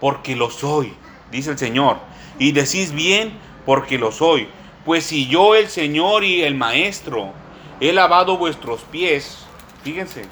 porque 0.00 0.36
lo 0.36 0.50
soy, 0.50 0.94
dice 1.32 1.50
el 1.50 1.58
Señor, 1.58 1.98
y 2.38 2.52
decís 2.52 2.92
bien 2.92 3.32
porque 3.66 3.98
lo 3.98 4.12
soy. 4.12 4.48
Pues 4.84 5.04
si 5.04 5.26
yo 5.26 5.54
el 5.56 5.68
Señor 5.68 6.24
y 6.24 6.42
el 6.42 6.54
maestro 6.54 7.32
he 7.80 7.92
lavado 7.92 8.38
vuestros 8.38 8.82
pies, 8.82 9.44
fíjense, 9.82 10.24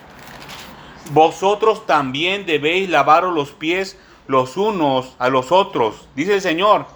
vosotros 1.10 1.86
también 1.86 2.46
debéis 2.46 2.88
lavaros 2.88 3.34
los 3.34 3.50
pies 3.50 3.98
los 4.26 4.56
unos 4.56 5.14
a 5.18 5.28
los 5.28 5.52
otros, 5.52 6.08
dice 6.14 6.34
el 6.34 6.40
Señor, 6.40 6.86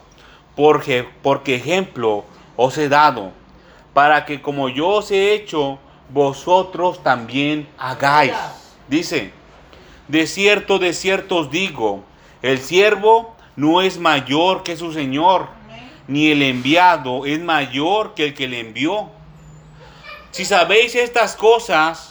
porque, 0.56 1.06
porque 1.22 1.56
ejemplo 1.56 2.24
os 2.56 2.76
he 2.76 2.88
dado, 2.88 3.32
para 3.94 4.24
que 4.24 4.42
como 4.42 4.68
yo 4.68 4.88
os 4.88 5.10
he 5.10 5.32
hecho, 5.32 5.78
vosotros 6.12 7.02
también 7.02 7.68
hagáis. 7.78 8.34
Dice, 8.88 9.32
de 10.08 10.26
cierto, 10.26 10.78
de 10.78 10.92
cierto 10.92 11.36
os 11.36 11.50
digo, 11.50 12.02
el 12.42 12.58
siervo 12.58 13.36
no 13.54 13.80
es 13.80 13.98
mayor 13.98 14.64
que 14.64 14.76
su 14.76 14.92
Señor, 14.92 15.48
ni 16.08 16.30
el 16.32 16.42
enviado 16.42 17.26
es 17.26 17.38
mayor 17.40 18.14
que 18.14 18.24
el 18.24 18.34
que 18.34 18.48
le 18.48 18.58
envió. 18.58 19.08
Si 20.32 20.44
sabéis 20.44 20.96
estas 20.96 21.36
cosas, 21.36 22.09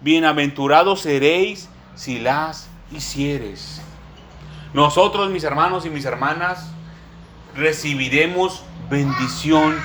bienaventurados 0.00 1.00
seréis 1.00 1.68
si 1.94 2.18
las 2.18 2.68
hicieres. 2.92 3.80
Nosotros, 4.72 5.30
mis 5.30 5.44
hermanos 5.44 5.86
y 5.86 5.90
mis 5.90 6.04
hermanas, 6.04 6.70
recibiremos 7.54 8.62
bendición 8.88 9.76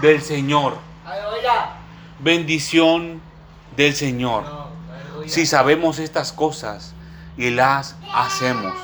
del 0.00 0.22
Señor. 0.22 0.78
Bendición 2.20 3.20
del 3.76 3.94
Señor. 3.94 4.44
Si 5.26 5.46
sabemos 5.46 5.98
estas 5.98 6.32
cosas 6.32 6.94
y 7.36 7.50
las 7.50 7.96
hacemos. 8.14 8.74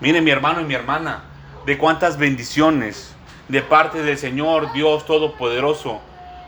Miren 0.00 0.24
mi 0.24 0.30
hermano 0.30 0.60
y 0.60 0.64
mi 0.64 0.74
hermana, 0.74 1.24
de 1.66 1.78
cuántas 1.78 2.16
bendiciones 2.16 3.14
de 3.48 3.62
parte 3.62 4.02
del 4.02 4.18
Señor 4.18 4.72
Dios 4.72 5.06
Todopoderoso 5.06 6.00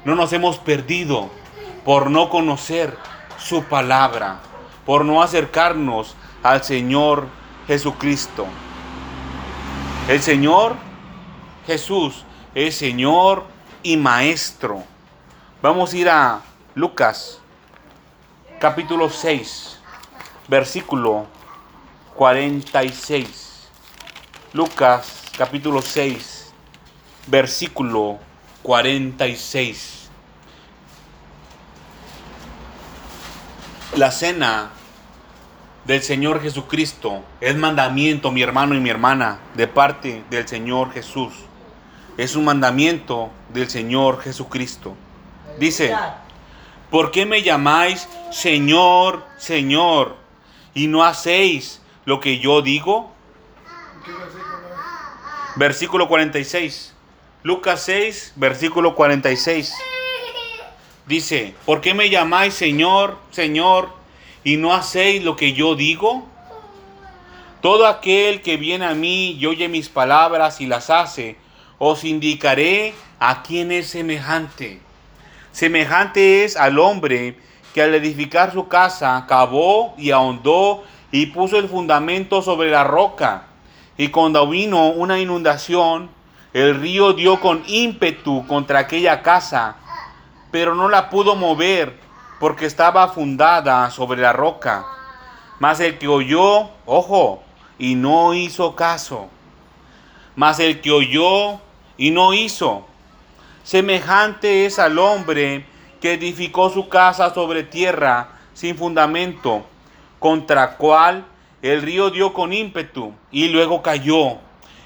no 0.05 0.14
nos 0.14 0.33
hemos 0.33 0.59
perdido 0.59 1.31
por 1.85 2.11
no 2.11 2.31
conocer 2.31 2.97
su 3.38 3.64
palabra, 3.64 4.40
por 4.87 5.05
no 5.05 5.23
acercarnos 5.23 6.16
al 6.42 6.64
Señor 6.64 7.27
Jesucristo. 7.66 8.47
El 10.09 10.23
Señor 10.23 10.77
Jesús 11.66 12.25
es 12.55 12.77
Señor 12.77 13.44
y 13.83 13.97
Maestro. 13.97 14.83
Vamos 15.62 15.92
a 15.92 15.97
ir 15.97 16.09
a 16.09 16.40
Lucas 16.75 17.40
capítulo 18.59 19.11
6, 19.11 19.81
versículo 20.49 21.27
46. 22.14 23.68
Lucas 24.53 25.23
capítulo 25.37 25.83
6, 25.83 26.53
versículo 27.27 28.18
46. 28.62 30.04
La 33.96 34.11
cena 34.11 34.70
del 35.85 36.02
Señor 36.02 36.42
Jesucristo 36.42 37.22
es 37.40 37.54
mandamiento, 37.54 38.33
mi 38.33 38.42
hermano 38.42 38.74
y 38.74 38.80
mi 38.80 38.90
hermana, 38.90 39.38
de 39.54 39.68
parte 39.68 40.24
del 40.30 40.48
Señor 40.48 40.92
Jesús. 40.92 41.33
Es 42.16 42.35
un 42.35 42.44
mandamiento 42.44 43.30
del 43.50 43.70
Señor 43.70 44.20
Jesucristo. 44.20 44.96
Dice, 45.61 45.94
¿por 46.90 47.12
qué 47.12 47.24
me 47.24 47.42
llamáis 47.42 48.09
Señor, 48.33 49.24
Señor, 49.38 50.16
y 50.74 50.88
no 50.88 51.04
hacéis 51.04 51.80
lo 52.04 52.18
que 52.18 52.40
yo 52.40 52.62
digo? 52.62 53.12
Versículo 55.54 56.09
46. 56.09 56.94
Lucas 57.44 57.83
6, 57.85 58.33
versículo 58.35 58.96
46. 58.96 59.72
Dice, 61.07 61.55
¿por 61.67 61.83
qué 61.83 61.93
me 61.93 62.09
llamáis 62.09 62.55
Señor, 62.55 63.19
Señor, 63.31 63.90
y 64.43 64.57
no 64.57 64.73
hacéis 64.73 65.23
lo 65.23 65.37
que 65.37 65.53
yo 65.53 65.75
digo? 65.75 66.27
Todo 67.61 67.87
aquel 67.87 68.40
que 68.40 68.57
viene 68.57 68.87
a 68.87 68.95
mí 68.95 69.33
y 69.33 69.47
oye 69.47 69.69
mis 69.69 69.88
palabras 69.88 70.61
y 70.61 70.67
las 70.67 70.88
hace, 70.88 71.37
os 71.79 72.05
indicaré 72.05 72.95
a 73.19 73.43
quién 73.43 73.71
es 73.71 73.88
semejante. 73.88 74.81
Semejante 75.53 76.45
es 76.45 76.57
al 76.57 76.79
hombre 76.79 77.37
que 77.75 77.83
al 77.83 77.95
edificar 77.95 78.53
su 78.53 78.69
casa 78.69 79.25
cavó 79.29 79.95
y 79.99 80.11
ahondó 80.11 80.85
y 81.12 81.27
puso 81.27 81.59
el 81.59 81.69
fundamento 81.69 82.40
sobre 82.40 82.71
la 82.71 82.85
roca. 82.85 83.47
Y 83.99 84.09
cuando 84.09 84.49
vino 84.49 84.88
una 84.88 85.21
inundación, 85.21 86.11
el 86.55 86.81
río 86.81 87.12
dio 87.12 87.40
con 87.40 87.62
ímpetu 87.67 88.47
contra 88.47 88.81
aquella 88.81 89.23
casa, 89.23 89.77
pero 90.55 90.77
no 90.77 90.88
la 90.88 91.11
pudo 91.11 91.35
mover 91.35 91.99
porque 92.38 92.67
estaba 92.67 93.09
fundada 93.09 93.90
sobre 93.90 94.21
la 94.21 94.33
roca. 94.33 94.87
Mas 95.59 95.81
el 95.81 95.99
que 95.99 96.07
oyó, 96.07 96.71
ojo, 96.87 97.43
y 97.77 97.97
no 97.97 98.35
hizo 98.35 98.77
caso. 98.77 99.27
Mas 100.37 100.61
el 100.61 100.81
que 100.81 100.93
oyó 100.93 101.59
y 101.97 102.12
no 102.12 102.35
hizo, 102.35 102.87
semejante 103.64 104.64
es 104.64 104.79
al 104.79 105.01
hombre 105.01 105.67
que 106.01 106.12
edificó 106.12 106.71
su 106.71 106.88
casa 106.88 107.35
sobre 107.35 107.64
tierra 107.64 108.29
sin 108.53 108.77
fundamento, 108.77 109.67
contra 110.21 110.77
cual 110.77 111.25
el 111.62 111.83
río 111.83 112.11
dio 112.11 112.33
con 112.33 112.53
ímpetu 112.53 113.12
y 113.33 113.49
luego 113.49 113.83
cayó. 113.83 114.38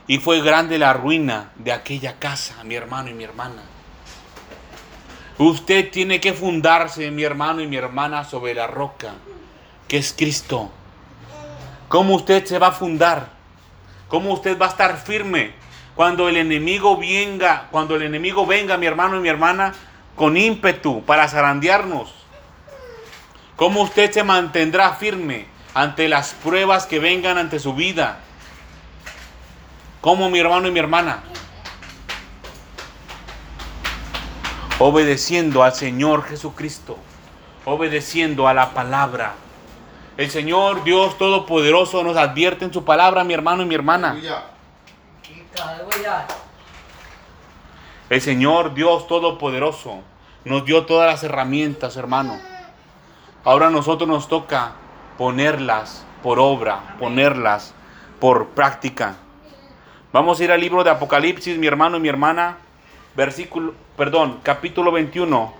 Y 0.06 0.16
fue 0.16 0.40
grande 0.40 0.78
la 0.78 0.94
ruina 0.94 1.52
de 1.56 1.72
aquella 1.72 2.18
casa, 2.18 2.64
mi 2.64 2.74
hermano 2.74 3.10
y 3.10 3.12
mi 3.12 3.24
hermana. 3.24 3.60
Usted 5.38 5.90
tiene 5.90 6.20
que 6.20 6.32
fundarse, 6.32 7.12
mi 7.12 7.22
hermano 7.22 7.60
y 7.60 7.68
mi 7.68 7.76
hermana, 7.76 8.24
sobre 8.24 8.54
la 8.54 8.66
roca, 8.66 9.14
que 9.86 9.98
es 9.98 10.12
Cristo. 10.12 10.70
¿Cómo 11.88 12.16
usted 12.16 12.44
se 12.44 12.58
va 12.58 12.68
a 12.68 12.72
fundar? 12.72 13.28
¿Cómo 14.08 14.32
usted 14.32 14.58
va 14.58 14.66
a 14.66 14.70
estar 14.70 14.96
firme 14.96 15.52
cuando 15.94 16.28
el 16.28 16.38
enemigo 16.38 16.96
venga, 16.96 17.68
cuando 17.70 17.94
el 17.94 18.02
enemigo 18.02 18.46
venga, 18.46 18.76
mi 18.76 18.86
hermano 18.86 19.16
y 19.16 19.20
mi 19.20 19.28
hermana, 19.28 19.74
con 20.16 20.36
ímpetu 20.36 21.04
para 21.04 21.28
zarandearnos? 21.28 22.12
¿Cómo 23.54 23.82
usted 23.82 24.10
se 24.10 24.24
mantendrá 24.24 24.94
firme 24.94 25.46
ante 25.72 26.08
las 26.08 26.34
pruebas 26.34 26.86
que 26.86 26.98
vengan 26.98 27.38
ante 27.38 27.60
su 27.60 27.74
vida? 27.74 28.18
¿Cómo 30.00 30.30
mi 30.30 30.40
hermano 30.40 30.66
y 30.66 30.72
mi 30.72 30.80
hermana? 30.80 31.22
Obedeciendo 34.78 35.62
al 35.62 35.74
Señor 35.74 36.24
Jesucristo, 36.24 36.96
obedeciendo 37.64 38.46
a 38.46 38.54
la 38.54 38.70
palabra 38.74 39.34
el 40.18 40.32
Señor 40.32 40.82
Dios 40.82 41.16
Todopoderoso 41.16 42.02
nos 42.02 42.16
advierte 42.16 42.64
en 42.64 42.72
su 42.72 42.84
palabra, 42.84 43.22
mi 43.22 43.34
hermano 43.34 43.62
y 43.62 43.66
mi 43.66 43.76
hermana. 43.76 44.18
El 48.10 48.20
Señor 48.20 48.74
Dios 48.74 49.06
Todopoderoso 49.06 50.00
nos 50.44 50.64
dio 50.64 50.86
todas 50.86 51.08
las 51.08 51.22
herramientas, 51.22 51.96
hermano. 51.96 52.36
Ahora 53.44 53.68
a 53.68 53.70
nosotros 53.70 54.08
nos 54.08 54.26
toca 54.26 54.72
ponerlas 55.16 56.04
por 56.24 56.40
obra, 56.40 56.96
ponerlas 56.98 57.72
por 58.18 58.48
práctica. 58.48 59.14
Vamos 60.12 60.40
a 60.40 60.44
ir 60.44 60.50
al 60.50 60.60
libro 60.60 60.82
de 60.82 60.90
Apocalipsis, 60.90 61.56
mi 61.58 61.68
hermano 61.68 61.98
y 61.98 62.00
mi 62.00 62.08
hermana, 62.08 62.58
versículo, 63.18 63.74
perdón, 63.98 64.38
capítulo 64.42 64.92
21. 64.92 65.52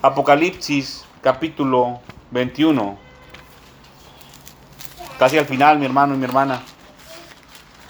Apocalipsis, 0.00 1.04
capítulo 1.20 2.00
21 2.32 3.08
casi 5.18 5.36
al 5.36 5.46
final, 5.46 5.78
mi 5.78 5.84
hermano 5.84 6.14
y 6.14 6.16
mi 6.16 6.24
hermana. 6.24 6.62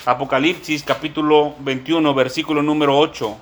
Apocalipsis 0.06 0.82
capítulo 0.82 1.54
21, 1.60 2.14
versículo 2.14 2.62
número 2.62 2.98
8. 2.98 3.36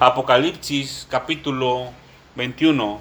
Apocalipsis 0.00 1.06
capítulo 1.08 1.90
21, 2.34 3.00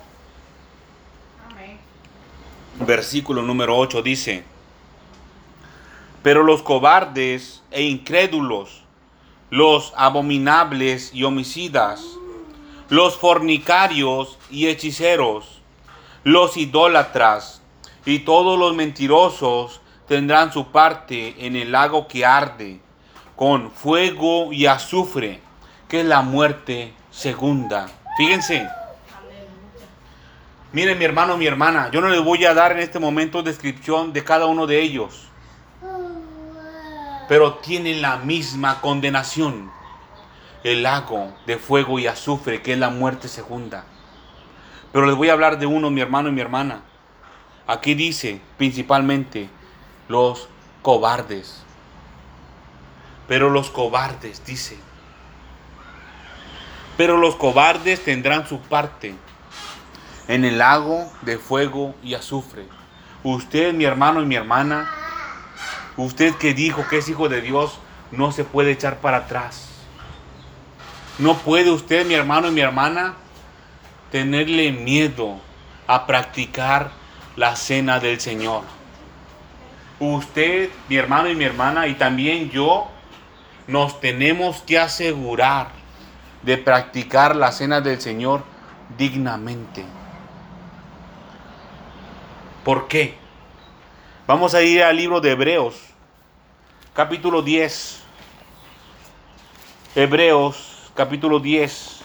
versículo 2.85 3.41
número 3.41 3.77
8 3.77 4.01
dice, 4.01 4.43
pero 6.21 6.43
los 6.43 6.61
cobardes 6.61 7.63
e 7.71 7.83
incrédulos, 7.83 8.80
los 9.51 9.93
abominables 9.97 11.13
y 11.13 11.25
homicidas, 11.25 12.03
los 12.89 13.17
fornicarios 13.17 14.39
y 14.49 14.67
hechiceros, 14.67 15.61
los 16.23 16.55
idólatras, 16.55 17.61
y 18.05 18.19
todos 18.19 18.57
los 18.57 18.73
mentirosos 18.75 19.81
tendrán 20.07 20.51
su 20.51 20.67
parte 20.67 21.45
en 21.45 21.55
el 21.55 21.73
lago 21.73 22.07
que 22.07 22.25
arde 22.25 22.79
con 23.35 23.71
fuego 23.71 24.53
y 24.53 24.65
azufre, 24.67 25.41
que 25.87 25.99
es 25.99 26.05
la 26.05 26.21
muerte 26.21 26.93
segunda. 27.11 27.89
Fíjense. 28.17 28.67
Miren 30.71 30.97
mi 30.97 31.03
hermano, 31.03 31.35
mi 31.35 31.45
hermana, 31.45 31.89
yo 31.91 31.99
no 31.99 32.07
les 32.07 32.23
voy 32.23 32.45
a 32.45 32.53
dar 32.53 32.71
en 32.71 32.79
este 32.79 32.99
momento 32.99 33.43
descripción 33.43 34.13
de 34.13 34.23
cada 34.23 34.45
uno 34.45 34.65
de 34.65 34.81
ellos, 34.81 35.27
pero 37.31 37.53
tienen 37.53 38.01
la 38.01 38.17
misma 38.17 38.81
condenación, 38.81 39.71
el 40.65 40.83
lago 40.83 41.33
de 41.45 41.55
fuego 41.57 41.97
y 41.97 42.05
azufre, 42.05 42.61
que 42.61 42.73
es 42.73 42.77
la 42.77 42.89
muerte 42.89 43.29
segunda. 43.29 43.85
Pero 44.91 45.05
les 45.05 45.15
voy 45.15 45.29
a 45.29 45.31
hablar 45.31 45.57
de 45.57 45.65
uno, 45.65 45.89
mi 45.89 46.01
hermano 46.01 46.27
y 46.27 46.33
mi 46.33 46.41
hermana, 46.41 46.81
Aquí 47.67 47.93
dice 47.93 48.41
principalmente 48.57 49.49
los 50.09 50.49
cobardes. 50.81 51.63
Pero 53.29 53.49
los 53.49 53.69
cobardes, 53.69 54.45
dice. 54.45 54.77
Pero 56.97 57.15
los 57.15 57.37
cobardes 57.37 58.03
tendrán 58.03 58.45
su 58.45 58.59
parte 58.59 59.15
en 60.27 60.43
el 60.43 60.57
lago 60.57 61.09
de 61.21 61.37
fuego 61.37 61.95
y 62.03 62.13
azufre. 62.13 62.65
Usted, 63.23 63.73
mi 63.73 63.85
hermano 63.85 64.21
y 64.21 64.25
mi 64.25 64.35
hermana, 64.35 65.00
usted 65.97 66.35
que 66.35 66.53
dijo 66.53 66.87
que 66.87 66.97
es 66.97 67.09
hijo 67.09 67.29
de 67.29 67.41
Dios, 67.41 67.79
no 68.11 68.31
se 68.31 68.43
puede 68.43 68.71
echar 68.71 68.99
para 68.99 69.17
atrás. 69.17 69.69
No 71.17 71.37
puede 71.37 71.71
usted, 71.71 72.05
mi 72.05 72.13
hermano 72.13 72.47
y 72.47 72.51
mi 72.51 72.61
hermana, 72.61 73.15
tenerle 74.11 74.71
miedo 74.71 75.37
a 75.87 76.05
practicar 76.05 76.91
la 77.35 77.55
cena 77.55 77.99
del 77.99 78.19
Señor. 78.19 78.63
Usted, 79.99 80.69
mi 80.89 80.95
hermano 80.95 81.29
y 81.29 81.35
mi 81.35 81.43
hermana, 81.43 81.87
y 81.87 81.93
también 81.93 82.49
yo, 82.49 82.89
nos 83.67 83.99
tenemos 84.01 84.61
que 84.63 84.79
asegurar 84.79 85.69
de 86.41 86.57
practicar 86.57 87.35
la 87.35 87.51
cena 87.51 87.81
del 87.81 88.01
Señor 88.01 88.43
dignamente. 88.97 89.85
¿Por 92.63 92.87
qué? 92.87 93.20
Vamos 94.27 94.53
a 94.53 94.61
ir 94.61 94.83
al 94.83 94.95
libro 94.95 95.19
de 95.19 95.31
Hebreos, 95.31 95.75
capítulo 96.93 97.41
10. 97.41 98.03
Hebreos, 99.95 100.91
capítulo 100.93 101.39
10. 101.39 102.01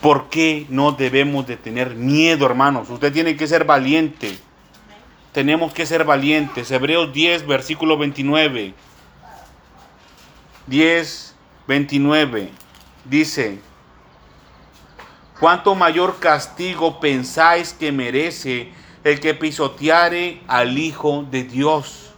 ¿Por 0.00 0.28
qué 0.30 0.66
no 0.68 0.90
debemos 0.92 1.46
de 1.46 1.56
tener 1.56 1.94
miedo, 1.94 2.44
hermanos? 2.44 2.90
Usted 2.90 3.12
tiene 3.12 3.36
que 3.36 3.46
ser 3.46 3.64
valiente. 3.64 4.36
Tenemos 5.32 5.72
que 5.72 5.86
ser 5.86 6.04
valientes. 6.04 6.72
Hebreos 6.72 7.12
10, 7.12 7.46
versículo 7.46 7.96
29. 7.98 8.74
10, 10.66 11.36
29. 11.68 12.50
Dice, 13.04 13.60
¿cuánto 15.40 15.74
mayor 15.74 16.20
castigo 16.20 17.00
pensáis 17.00 17.72
que 17.72 17.90
merece 17.90 18.72
el 19.02 19.18
que 19.18 19.34
pisoteare 19.34 20.42
al 20.46 20.78
Hijo 20.78 21.24
de 21.28 21.44
Dios 21.44 22.12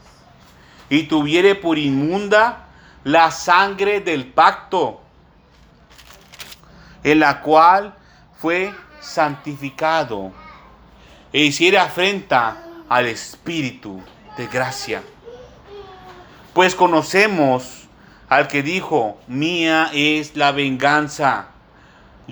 y 0.91 1.05
tuviere 1.05 1.55
por 1.55 1.79
inmunda 1.79 2.67
la 3.05 3.31
sangre 3.31 4.01
del 4.01 4.27
pacto? 4.27 5.03
en 7.03 7.21
la 7.21 7.41
cual 7.41 7.95
fue 8.39 8.73
santificado 9.01 10.33
e 11.33 11.41
hiciera 11.41 11.85
afrenta 11.85 12.65
al 12.89 13.07
Espíritu 13.07 14.03
de 14.37 14.47
gracia. 14.47 15.03
Pues 16.53 16.75
conocemos 16.75 17.89
al 18.29 18.49
que 18.49 18.63
dijo, 18.63 19.19
mía 19.27 19.91
es 19.93 20.37
la 20.37 20.53
venganza, 20.53 21.49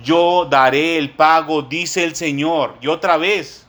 yo 0.03 0.47
daré 0.49 0.99
el 0.99 1.11
pago, 1.11 1.63
dice 1.63 2.05
el 2.05 2.15
Señor. 2.15 2.77
Y 2.81 2.89
otra 2.89 3.17
vez, 3.17 3.67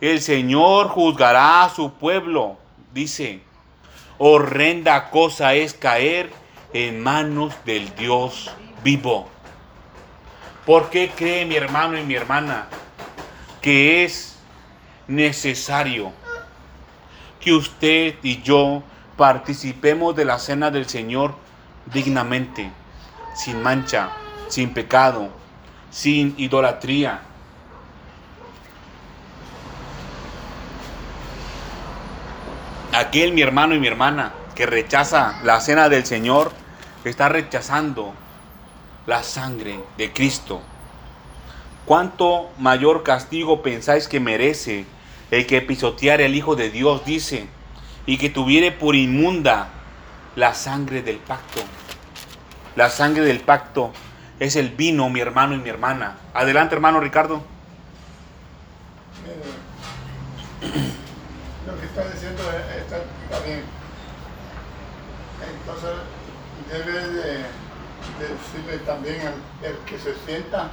el 0.00 0.20
Señor 0.20 0.88
juzgará 0.88 1.64
a 1.64 1.70
su 1.70 1.92
pueblo, 1.92 2.56
dice, 2.92 3.40
horrenda 4.18 5.10
cosa 5.10 5.54
es 5.54 5.74
caer 5.74 6.30
en 6.72 7.00
manos 7.00 7.54
del 7.64 7.94
Dios 7.94 8.50
vivo. 8.82 9.28
¿Por 10.64 10.90
qué 10.90 11.10
cree 11.14 11.44
mi 11.44 11.54
hermano 11.54 11.98
y 11.98 12.02
mi 12.02 12.14
hermana 12.14 12.66
que 13.60 14.04
es 14.04 14.36
necesario 15.06 16.12
que 17.40 17.52
usted 17.52 18.16
y 18.22 18.42
yo 18.42 18.82
participemos 19.16 20.14
de 20.16 20.24
la 20.24 20.38
cena 20.38 20.70
del 20.70 20.88
Señor 20.88 21.36
dignamente, 21.92 22.70
sin 23.34 23.62
mancha, 23.62 24.10
sin 24.48 24.74
pecado, 24.74 25.30
sin 25.96 26.34
idolatría. 26.36 27.22
Aquel 32.92 33.32
mi 33.32 33.40
hermano 33.40 33.74
y 33.74 33.80
mi 33.80 33.86
hermana 33.86 34.34
que 34.54 34.66
rechaza 34.66 35.40
la 35.42 35.58
cena 35.62 35.88
del 35.88 36.04
Señor, 36.04 36.52
está 37.04 37.30
rechazando 37.30 38.12
la 39.06 39.22
sangre 39.22 39.80
de 39.96 40.12
Cristo. 40.12 40.60
¿Cuánto 41.86 42.50
mayor 42.58 43.02
castigo 43.02 43.62
pensáis 43.62 44.06
que 44.06 44.20
merece 44.20 44.84
el 45.30 45.46
que 45.46 45.62
pisoteare 45.62 46.26
el 46.26 46.34
Hijo 46.34 46.56
de 46.56 46.70
Dios, 46.70 47.06
dice, 47.06 47.48
y 48.04 48.18
que 48.18 48.28
tuviere 48.28 48.70
por 48.70 48.96
inmunda 48.96 49.68
la 50.34 50.52
sangre 50.52 51.00
del 51.00 51.16
pacto? 51.16 51.62
La 52.74 52.90
sangre 52.90 53.24
del 53.24 53.40
pacto 53.40 53.92
es 54.38 54.56
el 54.56 54.70
vino, 54.70 55.08
mi 55.08 55.20
hermano 55.20 55.54
y 55.54 55.58
mi 55.58 55.68
hermana. 55.68 56.16
Adelante, 56.34 56.74
hermano 56.74 57.00
Ricardo. 57.00 57.42
lo 61.66 61.80
que 61.80 61.86
está 61.86 62.04
diciendo 62.12 62.42
está, 62.78 63.40
bien. 63.40 63.62
Entonces, 65.58 65.90
debe 66.70 67.08
de, 67.08 67.44
decirle 68.20 68.78
también 68.84 69.20
al 69.26 69.78
que 69.84 69.98
se 69.98 70.14
sienta 70.26 70.70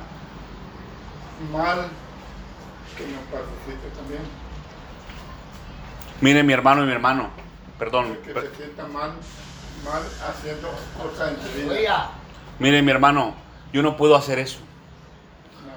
mal 1.51 1.87
que 2.97 3.07
no 3.07 3.19
participe 3.31 3.89
también. 3.95 4.21
Mire, 6.21 6.43
mi 6.43 6.53
hermano 6.53 6.83
y 6.83 6.85
mi 6.85 6.91
hermano, 6.91 7.29
perdón. 7.79 8.17
El 8.25 8.33
que 8.33 8.33
se 8.33 8.55
sienta 8.55 8.87
mal, 8.87 9.13
mal 9.83 10.03
haciendo 10.29 10.69
cosas 11.01 11.33
en 11.33 11.63
su 11.63 11.69
vida. 11.69 12.11
Mire, 12.59 12.81
mi 12.81 12.91
hermano, 12.91 13.42
yo 13.73 13.81
no 13.81 13.97
puedo 13.97 14.15
hacer 14.15 14.39
eso. 14.39 14.59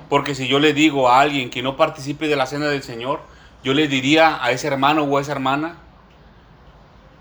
Porque 0.08 0.34
si 0.34 0.46
yo 0.46 0.60
le 0.60 0.72
digo 0.72 1.08
a 1.08 1.20
alguien 1.20 1.50
que 1.50 1.62
no 1.62 1.76
participe 1.76 2.28
de 2.28 2.36
la 2.36 2.46
cena 2.46 2.66
del 2.68 2.82
Señor, 2.82 3.20
yo 3.64 3.74
le 3.74 3.88
diría 3.88 4.42
a 4.44 4.52
ese 4.52 4.68
hermano 4.68 5.02
o 5.02 5.18
a 5.18 5.20
esa 5.20 5.32
hermana 5.32 5.78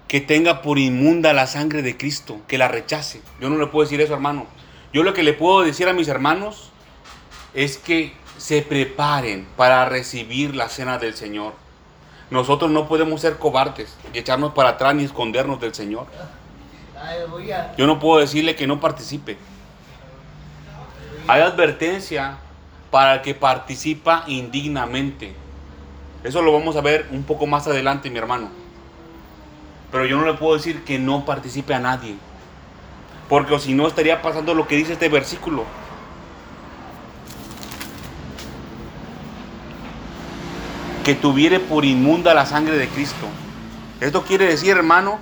que 0.07 0.21
tenga 0.21 0.61
por 0.61 0.77
inmunda 0.77 1.33
la 1.33 1.47
sangre 1.47 1.81
de 1.81 1.97
Cristo, 1.97 2.41
que 2.47 2.59
la 2.59 2.67
rechace. 2.67 3.21
Yo 3.41 3.49
no 3.49 3.57
le 3.57 3.67
puedo 3.67 3.85
decir 3.85 4.01
eso, 4.01 4.13
hermano. 4.13 4.45
Yo 4.93 5.01
lo 5.01 5.13
que 5.13 5.23
le 5.23 5.33
puedo 5.33 5.61
decir 5.63 5.87
a 5.87 5.93
mis 5.93 6.07
hermanos 6.07 6.69
es 7.55 7.77
que 7.77 8.13
se 8.37 8.61
preparen 8.61 9.47
para 9.55 9.85
recibir 9.85 10.55
la 10.55 10.69
cena 10.69 10.99
del 10.99 11.15
Señor. 11.15 11.53
Nosotros 12.29 12.69
no 12.69 12.87
podemos 12.87 13.21
ser 13.21 13.37
cobardes 13.37 13.95
y 14.13 14.19
echarnos 14.19 14.53
para 14.53 14.69
atrás 14.69 14.93
ni 14.93 15.03
escondernos 15.03 15.59
del 15.59 15.73
Señor. 15.73 16.07
Yo 17.77 17.87
no 17.87 17.99
puedo 17.99 18.19
decirle 18.19 18.55
que 18.55 18.67
no 18.67 18.79
participe. 18.79 19.37
Hay 21.27 21.41
advertencia 21.41 22.37
para 22.91 23.15
el 23.15 23.21
que 23.21 23.33
participa 23.33 24.23
indignamente. 24.27 25.33
Eso 26.23 26.41
lo 26.43 26.53
vamos 26.53 26.75
a 26.75 26.81
ver 26.81 27.07
un 27.11 27.23
poco 27.23 27.47
más 27.47 27.65
adelante, 27.67 28.11
mi 28.11 28.19
hermano. 28.19 28.49
Pero 29.91 30.05
yo 30.05 30.17
no 30.17 30.25
le 30.25 30.35
puedo 30.35 30.55
decir 30.55 30.83
que 30.83 30.99
no 30.99 31.25
participe 31.25 31.73
a 31.73 31.79
nadie. 31.79 32.15
Porque 33.27 33.57
si 33.59 33.73
no 33.73 33.87
estaría 33.87 34.21
pasando 34.21 34.53
lo 34.53 34.67
que 34.67 34.75
dice 34.75 34.93
este 34.93 35.09
versículo. 35.09 35.65
Que 41.03 41.15
tuviere 41.15 41.59
por 41.59 41.85
inmunda 41.85 42.35
la 42.35 42.45
sangre 42.45 42.77
de 42.77 42.87
Cristo. 42.87 43.25
Esto 43.99 44.23
quiere 44.23 44.45
decir, 44.45 44.77
hermano, 44.77 45.19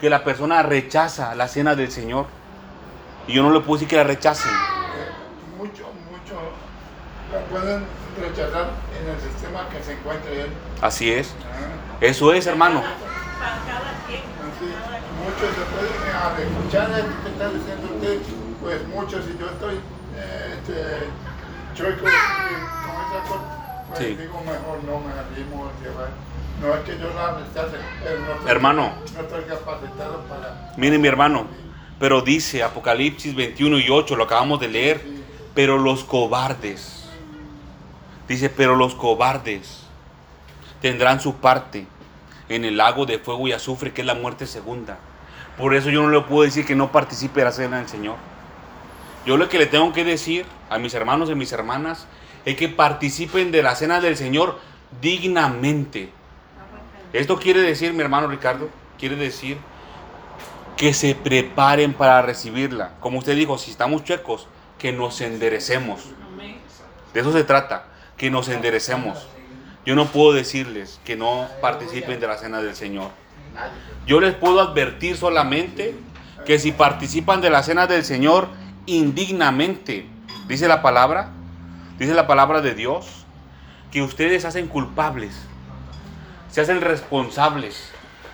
que 0.00 0.10
la 0.10 0.24
persona 0.24 0.62
rechaza 0.62 1.36
la 1.36 1.46
cena 1.46 1.76
del 1.76 1.92
Señor. 1.92 2.26
Y 3.26 3.34
yo 3.34 3.42
no 3.42 3.50
le 3.50 3.60
puedo 3.60 3.74
decir 3.74 3.88
que 3.88 3.96
la 3.96 4.04
rechacen. 4.04 4.52
Mucho, 5.58 5.84
mucho 6.10 6.36
la 7.32 7.40
pueden 7.46 7.84
rechazar 8.20 8.70
en 9.00 9.08
el 9.10 9.20
sistema 9.20 9.68
que 9.68 9.82
se 9.82 9.92
encuentre 9.94 10.42
él. 10.42 10.50
Así 10.80 11.10
es. 11.12 11.34
Eso 12.00 12.32
es, 12.32 12.46
hermano. 12.46 12.82
muchos 15.24 15.50
se 15.54 15.64
pueden 15.74 15.96
al 16.16 16.40
escuchar 16.40 16.90
esto 16.90 17.10
que 17.24 17.28
está 17.30 17.48
diciendo 17.50 17.88
usted, 17.94 18.18
pues 18.62 18.86
muchos, 18.88 19.24
si 19.24 19.36
yo 19.38 19.46
estoy 19.46 19.80
este, 20.16 21.08
chueco 21.74 22.02
con 22.02 22.10
esa 22.10 23.20
cosa, 23.28 23.84
pues 23.88 23.98
sí. 23.98 24.16
digo 24.16 24.40
mejor 24.40 24.84
no 24.84 25.00
me 25.00 25.12
arrimo 25.12 25.70
llevar. 25.82 26.10
No 26.60 26.74
es 26.74 26.80
que 26.84 26.98
yo 26.98 27.12
la 27.14 27.34
rechace, 27.34 27.76
no 28.42 28.48
hermano. 28.48 28.92
No 29.14 29.20
estoy 29.20 29.44
capacitado 29.44 30.22
para. 30.22 30.72
Mire, 30.76 30.98
mi 30.98 31.08
hermano, 31.08 31.46
pero 31.98 32.20
dice 32.20 32.62
Apocalipsis 32.62 33.34
21 33.34 33.78
y 33.78 33.90
8, 33.90 34.16
lo 34.16 34.24
acabamos 34.24 34.60
de 34.60 34.68
leer, 34.68 35.02
pero 35.54 35.78
los 35.78 36.04
cobardes, 36.04 37.08
dice, 38.28 38.50
pero 38.50 38.76
los 38.76 38.94
cobardes 38.94 39.84
tendrán 40.82 41.20
su 41.20 41.36
parte 41.36 41.86
en 42.48 42.64
el 42.64 42.76
lago 42.76 43.06
de 43.06 43.18
fuego 43.18 43.48
y 43.48 43.52
azufre, 43.52 43.92
que 43.92 44.02
es 44.02 44.06
la 44.06 44.14
muerte 44.14 44.46
segunda. 44.46 44.98
Por 45.56 45.74
eso 45.74 45.88
yo 45.88 46.02
no 46.02 46.10
le 46.10 46.20
puedo 46.20 46.42
decir 46.42 46.66
que 46.66 46.76
no 46.76 46.92
participe 46.92 47.40
de 47.40 47.46
la 47.46 47.52
cena 47.52 47.78
del 47.78 47.88
Señor. 47.88 48.16
Yo 49.24 49.36
lo 49.36 49.48
que 49.48 49.58
le 49.58 49.66
tengo 49.66 49.92
que 49.92 50.04
decir 50.04 50.44
a 50.68 50.78
mis 50.78 50.94
hermanos 50.94 51.30
y 51.30 51.34
mis 51.34 51.50
hermanas 51.52 52.06
es 52.44 52.56
que 52.56 52.68
participen 52.68 53.50
de 53.50 53.62
la 53.62 53.74
cena 53.74 54.00
del 54.00 54.16
Señor 54.16 54.60
dignamente. 55.00 56.10
Esto 57.12 57.38
quiere 57.38 57.60
decir, 57.60 57.92
mi 57.94 58.02
hermano 58.02 58.28
Ricardo, 58.28 58.68
quiere 58.98 59.16
decir 59.16 59.56
que 60.76 60.92
se 60.92 61.14
preparen 61.14 61.94
para 61.94 62.22
recibirla. 62.22 62.92
Como 63.00 63.18
usted 63.18 63.34
dijo, 63.34 63.58
si 63.58 63.70
estamos 63.70 64.04
chuecos, 64.04 64.46
que 64.78 64.92
nos 64.92 65.20
enderecemos. 65.20 66.04
De 67.14 67.20
eso 67.20 67.32
se 67.32 67.44
trata, 67.44 67.86
que 68.16 68.30
nos 68.30 68.48
enderecemos. 68.48 69.26
Yo 69.86 69.94
no 69.94 70.06
puedo 70.06 70.32
decirles 70.32 71.00
que 71.04 71.16
no 71.16 71.48
participen 71.62 72.20
de 72.20 72.26
la 72.26 72.36
cena 72.36 72.60
del 72.60 72.76
Señor. 72.76 73.10
Yo 74.06 74.20
les 74.20 74.34
puedo 74.34 74.60
advertir 74.60 75.16
solamente 75.16 75.94
que 76.44 76.58
si 76.58 76.72
participan 76.72 77.40
de 77.40 77.50
la 77.50 77.62
cena 77.62 77.86
del 77.86 78.04
Señor 78.04 78.48
indignamente, 78.84 80.06
dice 80.46 80.68
la 80.68 80.82
palabra, 80.82 81.30
dice 81.98 82.12
la 82.12 82.26
palabra 82.26 82.60
de 82.60 82.74
Dios, 82.74 83.24
que 83.90 84.02
ustedes 84.02 84.44
hacen 84.44 84.66
culpables, 84.68 85.34
se 86.50 86.60
hacen 86.60 86.82
responsables 86.82 87.92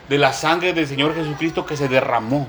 de 0.09 0.19
la 0.19 0.33
sangre 0.33 0.73
del 0.73 0.87
Señor 0.87 1.15
Jesucristo 1.15 1.65
que 1.67 1.77
se 1.77 1.89
derramó. 1.89 2.49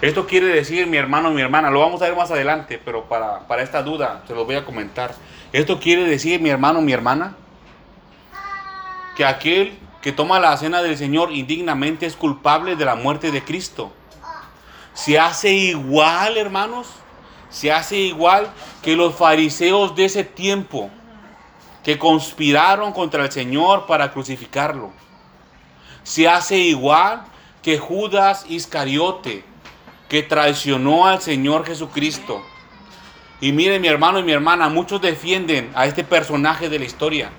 Esto 0.00 0.26
quiere 0.26 0.46
decir, 0.46 0.86
mi 0.86 0.96
hermano, 0.96 1.30
mi 1.30 1.42
hermana, 1.42 1.70
lo 1.70 1.80
vamos 1.80 2.00
a 2.00 2.06
ver 2.06 2.16
más 2.16 2.30
adelante, 2.30 2.80
pero 2.82 3.04
para, 3.04 3.40
para 3.46 3.62
esta 3.62 3.82
duda 3.82 4.22
se 4.26 4.34
lo 4.34 4.46
voy 4.46 4.54
a 4.54 4.64
comentar. 4.64 5.14
Esto 5.52 5.78
quiere 5.78 6.04
decir, 6.04 6.40
mi 6.40 6.48
hermano, 6.48 6.80
mi 6.80 6.92
hermana, 6.92 7.34
que 9.16 9.24
aquel 9.24 9.78
que 10.00 10.12
toma 10.12 10.40
la 10.40 10.56
cena 10.56 10.80
del 10.82 10.96
Señor 10.96 11.30
indignamente 11.32 12.06
es 12.06 12.16
culpable 12.16 12.76
de 12.76 12.84
la 12.86 12.94
muerte 12.94 13.30
de 13.30 13.44
Cristo. 13.44 13.92
Se 14.94 15.18
hace 15.18 15.52
igual, 15.52 16.38
hermanos, 16.38 16.86
se 17.50 17.70
hace 17.72 17.96
igual 17.96 18.48
que 18.82 18.96
los 18.96 19.14
fariseos 19.14 19.94
de 19.94 20.06
ese 20.06 20.24
tiempo 20.24 20.90
que 21.84 21.98
conspiraron 21.98 22.92
contra 22.92 23.24
el 23.24 23.32
Señor 23.32 23.86
para 23.86 24.12
crucificarlo. 24.12 24.90
Se 26.02 26.28
hace 26.28 26.58
igual 26.58 27.22
que 27.62 27.78
Judas 27.78 28.44
Iscariote, 28.48 29.44
que 30.08 30.22
traicionó 30.22 31.06
al 31.06 31.20
Señor 31.20 31.64
Jesucristo. 31.66 32.42
Y 33.40 33.52
mire 33.52 33.78
mi 33.78 33.88
hermano 33.88 34.18
y 34.18 34.22
mi 34.22 34.32
hermana, 34.32 34.68
muchos 34.68 35.00
defienden 35.00 35.70
a 35.74 35.86
este 35.86 36.04
personaje 36.04 36.68
de 36.68 36.78
la 36.78 36.84
historia, 36.84 37.30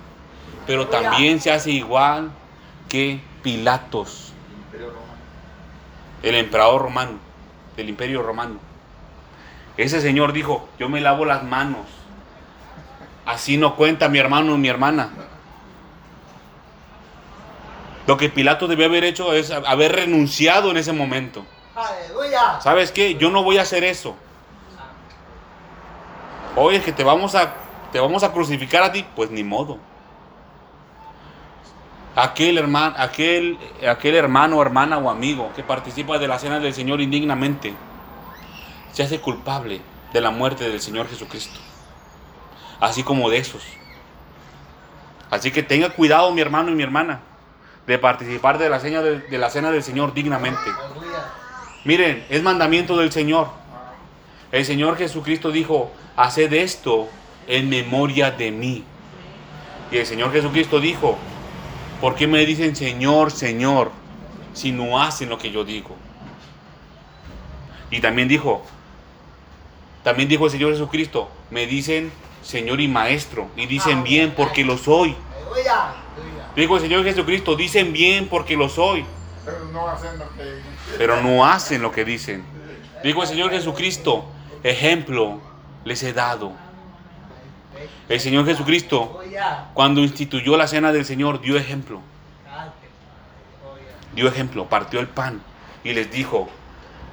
pero 0.65 0.87
también 0.87 1.39
se 1.39 1.51
hace 1.51 1.71
igual 1.71 2.31
que 2.89 3.21
Pilatos, 3.43 4.33
el 6.23 6.35
emperador 6.35 6.81
romano, 6.81 7.19
del 7.75 7.89
imperio 7.89 8.21
romano. 8.21 8.59
Ese 9.77 10.01
señor 10.01 10.33
dijo, 10.33 10.67
yo 10.79 10.89
me 10.89 11.01
lavo 11.01 11.25
las 11.25 11.43
manos 11.43 11.87
Así 13.25 13.57
no 13.57 13.75
cuenta 13.75 14.09
mi 14.09 14.19
hermano 14.19 14.55
y 14.55 14.57
mi 14.57 14.67
hermana. 14.67 15.09
Lo 18.07 18.17
que 18.17 18.29
Pilato 18.29 18.67
debió 18.67 18.87
haber 18.87 19.03
hecho 19.03 19.33
es 19.33 19.51
haber 19.51 19.93
renunciado 19.93 20.71
en 20.71 20.77
ese 20.77 20.91
momento. 20.91 21.45
¿Sabes 22.59 22.91
qué? 22.91 23.15
Yo 23.15 23.29
no 23.29 23.43
voy 23.43 23.57
a 23.57 23.61
hacer 23.61 23.83
eso. 23.83 24.15
Oye, 26.55 26.77
es 26.77 26.83
que 26.83 26.91
te 26.91 27.03
vamos 27.03 27.35
a 27.35 27.53
te 27.91 27.99
vamos 27.99 28.23
a 28.23 28.31
crucificar 28.31 28.83
a 28.83 28.91
ti, 28.91 29.05
pues 29.15 29.31
ni 29.31 29.43
modo. 29.43 29.77
Aquel 32.15 32.57
hermano, 32.57 32.95
aquel, 32.97 33.57
aquel 33.87 34.15
hermano, 34.15 34.61
hermana 34.61 34.97
o 34.97 35.09
amigo 35.09 35.51
que 35.55 35.63
participa 35.63 36.17
de 36.17 36.27
la 36.27 36.39
cena 36.39 36.59
del 36.59 36.73
Señor 36.73 37.01
indignamente 37.01 37.73
se 38.91 39.03
hace 39.03 39.21
culpable 39.21 39.81
de 40.11 40.21
la 40.21 40.31
muerte 40.31 40.69
del 40.69 40.81
Señor 40.81 41.07
Jesucristo 41.07 41.70
así 42.81 43.03
como 43.03 43.29
de 43.29 43.37
esos. 43.37 43.63
Así 45.29 45.51
que 45.51 45.63
tenga 45.63 45.91
cuidado 45.91 46.31
mi 46.31 46.41
hermano 46.41 46.71
y 46.71 46.75
mi 46.75 46.83
hermana. 46.83 47.21
de 47.87 47.97
participar 47.97 48.57
de 48.57 48.69
la, 48.69 48.79
de 48.79 49.37
la 49.37 49.49
cena 49.49 49.71
del 49.71 49.83
Señor 49.83 50.13
dignamente. 50.13 50.69
Miren, 51.83 52.23
es 52.29 52.43
mandamiento 52.43 52.95
del 52.95 53.11
Señor. 53.11 53.49
El 54.51 54.65
Señor 54.65 54.97
Jesucristo 54.97 55.51
dijo, 55.51 55.91
haced 56.15 56.53
esto 56.53 57.09
en 57.47 57.69
memoria 57.69 58.31
de 58.31 58.51
mí. 58.51 58.83
Y 59.91 59.97
el 59.97 60.05
Señor 60.05 60.31
Jesucristo 60.31 60.79
dijo, 60.79 61.17
¿por 61.99 62.15
qué 62.15 62.27
me 62.27 62.45
dicen 62.45 62.75
Señor, 62.75 63.31
Señor, 63.31 63.91
si 64.53 64.71
no 64.71 65.01
hacen 65.01 65.29
lo 65.29 65.37
que 65.37 65.51
yo 65.51 65.65
digo? 65.65 65.95
Y 67.89 67.99
también 67.99 68.27
dijo, 68.27 68.63
también 70.03 70.29
dijo 70.29 70.45
el 70.45 70.51
Señor 70.51 70.71
Jesucristo, 70.71 71.29
me 71.49 71.65
dicen 71.65 72.11
Señor 72.41 72.81
y 72.81 72.87
Maestro, 72.87 73.49
y 73.55 73.65
dicen 73.65 74.03
bien 74.03 74.33
porque 74.35 74.63
lo 74.63 74.77
soy. 74.77 75.15
Dijo 76.55 76.75
el 76.75 76.81
Señor 76.81 77.03
Jesucristo, 77.03 77.55
dicen 77.55 77.93
bien 77.93 78.27
porque 78.27 78.55
lo 78.55 78.69
soy. 78.69 79.05
Pero 79.45 79.65
no 79.71 79.87
hacen 79.87 80.19
lo 80.19 80.29
que 80.29 80.61
Pero 80.97 81.21
no 81.21 81.45
hacen 81.45 81.81
lo 81.81 81.91
que 81.91 82.05
dicen. 82.05 82.43
Dijo 83.03 83.21
el 83.23 83.27
Señor 83.27 83.51
Jesucristo, 83.51 84.25
ejemplo 84.63 85.39
les 85.83 86.03
he 86.03 86.13
dado. 86.13 86.53
El 88.09 88.19
Señor 88.19 88.45
Jesucristo, 88.45 89.21
cuando 89.73 90.01
instituyó 90.01 90.57
la 90.57 90.67
cena 90.67 90.91
del 90.91 91.05
Señor, 91.05 91.41
dio 91.41 91.57
ejemplo. 91.57 92.01
Dio 94.13 94.27
ejemplo, 94.27 94.67
partió 94.67 94.99
el 94.99 95.07
pan 95.07 95.41
y 95.83 95.93
les 95.93 96.11
dijo, 96.11 96.49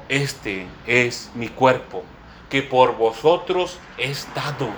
este 0.08 0.66
es 0.86 1.30
mi 1.34 1.48
cuerpo, 1.48 2.02
que 2.50 2.62
por 2.62 2.96
vosotros 2.96 3.78
es 3.96 4.26
dado. 4.34 4.68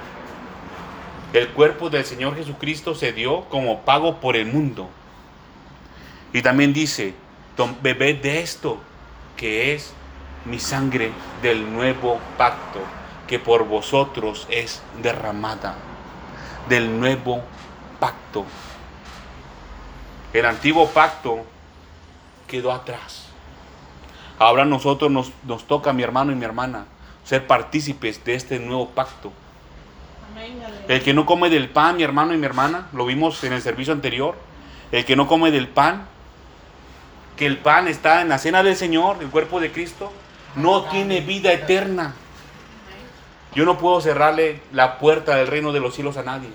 El 1.32 1.48
cuerpo 1.50 1.90
del 1.90 2.04
Señor 2.04 2.34
Jesucristo 2.34 2.94
se 2.94 3.12
dio 3.12 3.44
como 3.44 3.82
pago 3.82 4.16
por 4.16 4.36
el 4.36 4.46
mundo. 4.46 4.88
Y 6.32 6.42
también 6.42 6.72
dice, 6.72 7.14
bebed 7.82 8.20
de 8.20 8.40
esto, 8.40 8.78
que 9.36 9.74
es 9.74 9.92
mi 10.44 10.58
sangre 10.58 11.12
del 11.40 11.72
nuevo 11.72 12.18
pacto, 12.36 12.80
que 13.28 13.38
por 13.38 13.64
vosotros 13.66 14.46
es 14.50 14.82
derramada, 15.02 15.76
del 16.68 16.98
nuevo 16.98 17.42
pacto. 18.00 18.44
El 20.32 20.46
antiguo 20.46 20.88
pacto 20.88 21.44
quedó 22.48 22.72
atrás. 22.72 23.26
Ahora 24.38 24.64
nosotros 24.64 25.10
nos, 25.10 25.30
nos 25.44 25.64
toca, 25.64 25.92
mi 25.92 26.02
hermano 26.02 26.32
y 26.32 26.34
mi 26.34 26.44
hermana, 26.44 26.86
ser 27.24 27.46
partícipes 27.46 28.24
de 28.24 28.34
este 28.34 28.58
nuevo 28.58 28.88
pacto. 28.88 29.32
El 30.88 31.02
que 31.02 31.14
no 31.14 31.26
come 31.26 31.50
del 31.50 31.68
pan, 31.68 31.96
mi 31.96 32.02
hermano 32.02 32.34
y 32.34 32.36
mi 32.36 32.46
hermana, 32.46 32.88
lo 32.92 33.06
vimos 33.06 33.42
en 33.44 33.52
el 33.52 33.62
servicio 33.62 33.92
anterior, 33.92 34.34
el 34.90 35.04
que 35.04 35.16
no 35.16 35.26
come 35.26 35.50
del 35.50 35.68
pan, 35.68 36.06
que 37.36 37.46
el 37.46 37.58
pan 37.58 37.88
está 37.88 38.22
en 38.22 38.28
la 38.28 38.38
cena 38.38 38.62
del 38.62 38.76
Señor, 38.76 39.18
el 39.20 39.28
cuerpo 39.28 39.60
de 39.60 39.72
Cristo, 39.72 40.12
no 40.56 40.84
tiene 40.84 41.20
vida 41.20 41.52
eterna. 41.52 42.14
Yo 43.54 43.64
no 43.64 43.78
puedo 43.78 44.00
cerrarle 44.00 44.62
la 44.72 44.98
puerta 44.98 45.36
del 45.36 45.46
reino 45.46 45.72
de 45.72 45.80
los 45.80 45.94
cielos 45.94 46.16
a 46.16 46.22
nadie. 46.22 46.50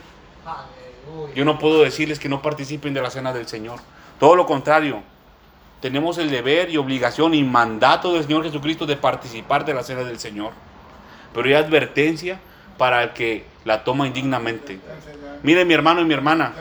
Yo 1.33 1.45
no 1.45 1.59
puedo 1.59 1.81
decirles 1.81 2.19
que 2.19 2.29
no 2.29 2.41
participen 2.41 2.93
de 2.93 3.01
la 3.01 3.09
cena 3.09 3.33
del 3.33 3.47
Señor. 3.47 3.79
Todo 4.19 4.35
lo 4.35 4.45
contrario, 4.45 5.01
tenemos 5.81 6.17
el 6.17 6.29
deber 6.29 6.69
y 6.69 6.77
obligación 6.77 7.33
y 7.33 7.43
mandato 7.43 8.13
del 8.13 8.23
Señor 8.23 8.43
Jesucristo 8.43 8.85
de 8.85 8.95
participar 8.95 9.65
de 9.65 9.73
la 9.73 9.83
cena 9.83 10.03
del 10.03 10.19
Señor. 10.19 10.51
Pero 11.33 11.47
hay 11.47 11.53
advertencia 11.53 12.39
para 12.77 13.03
el 13.03 13.13
que 13.13 13.45
la 13.63 13.83
toma 13.83 14.07
indignamente. 14.07 14.79
Mire 15.43 15.65
mi 15.65 15.73
hermano 15.73 16.01
y 16.01 16.05
mi 16.05 16.13
hermana. 16.13 16.53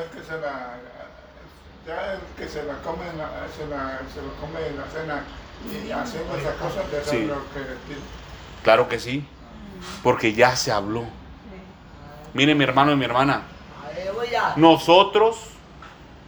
Ya 1.86 2.14
el 2.14 2.20
que 2.36 2.48
se 2.48 2.62
la 2.64 2.74
come, 2.78 3.06
en 3.10 3.18
la, 3.18 3.28
se, 3.54 3.66
la, 3.66 4.00
se 4.12 4.22
lo 4.22 4.32
come 4.40 4.66
en 4.66 4.76
la 4.76 4.86
cena 4.86 5.22
y 5.70 5.90
haciendo 5.90 6.34
esas 6.36 6.54
cosas, 6.54 6.90
de 6.90 7.04
Sí. 7.04 7.26
lo 7.26 7.34
que. 7.34 7.60
Claro 8.62 8.88
que 8.88 8.98
sí, 8.98 9.24
porque 10.02 10.32
ya 10.32 10.56
se 10.56 10.72
habló. 10.72 11.04
Mire 12.32 12.54
mi 12.54 12.64
hermano 12.64 12.92
y 12.92 12.96
mi 12.96 13.04
hermana, 13.04 13.42
nosotros 14.56 15.36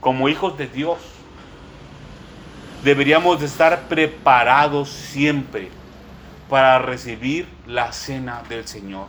como 0.01 0.29
hijos 0.29 0.57
de 0.59 0.67
Dios 0.69 0.99
deberíamos 2.85 3.41
de 3.41 3.47
estar 3.47 3.89
preparados 3.89 4.91
siempre 4.91 5.71
para 6.51 6.79
recibir 6.79 7.49
la 7.67 7.93
cena 7.93 8.43
del 8.49 8.69
Señor. 8.69 9.07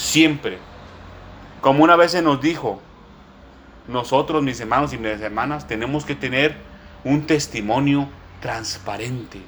Siempre. 0.00 0.58
Como 1.60 1.84
una 1.84 1.94
vez 1.94 2.12
se 2.12 2.22
nos 2.22 2.40
dijo, 2.40 2.80
nosotros, 3.86 4.42
mis 4.42 4.58
hermanos 4.58 4.92
y 4.92 4.98
mis 4.98 5.20
hermanas, 5.20 5.68
tenemos 5.68 6.04
que 6.04 6.14
tener 6.14 6.56
un 7.04 7.26
testimonio 7.26 8.08
transparente. 8.40 9.40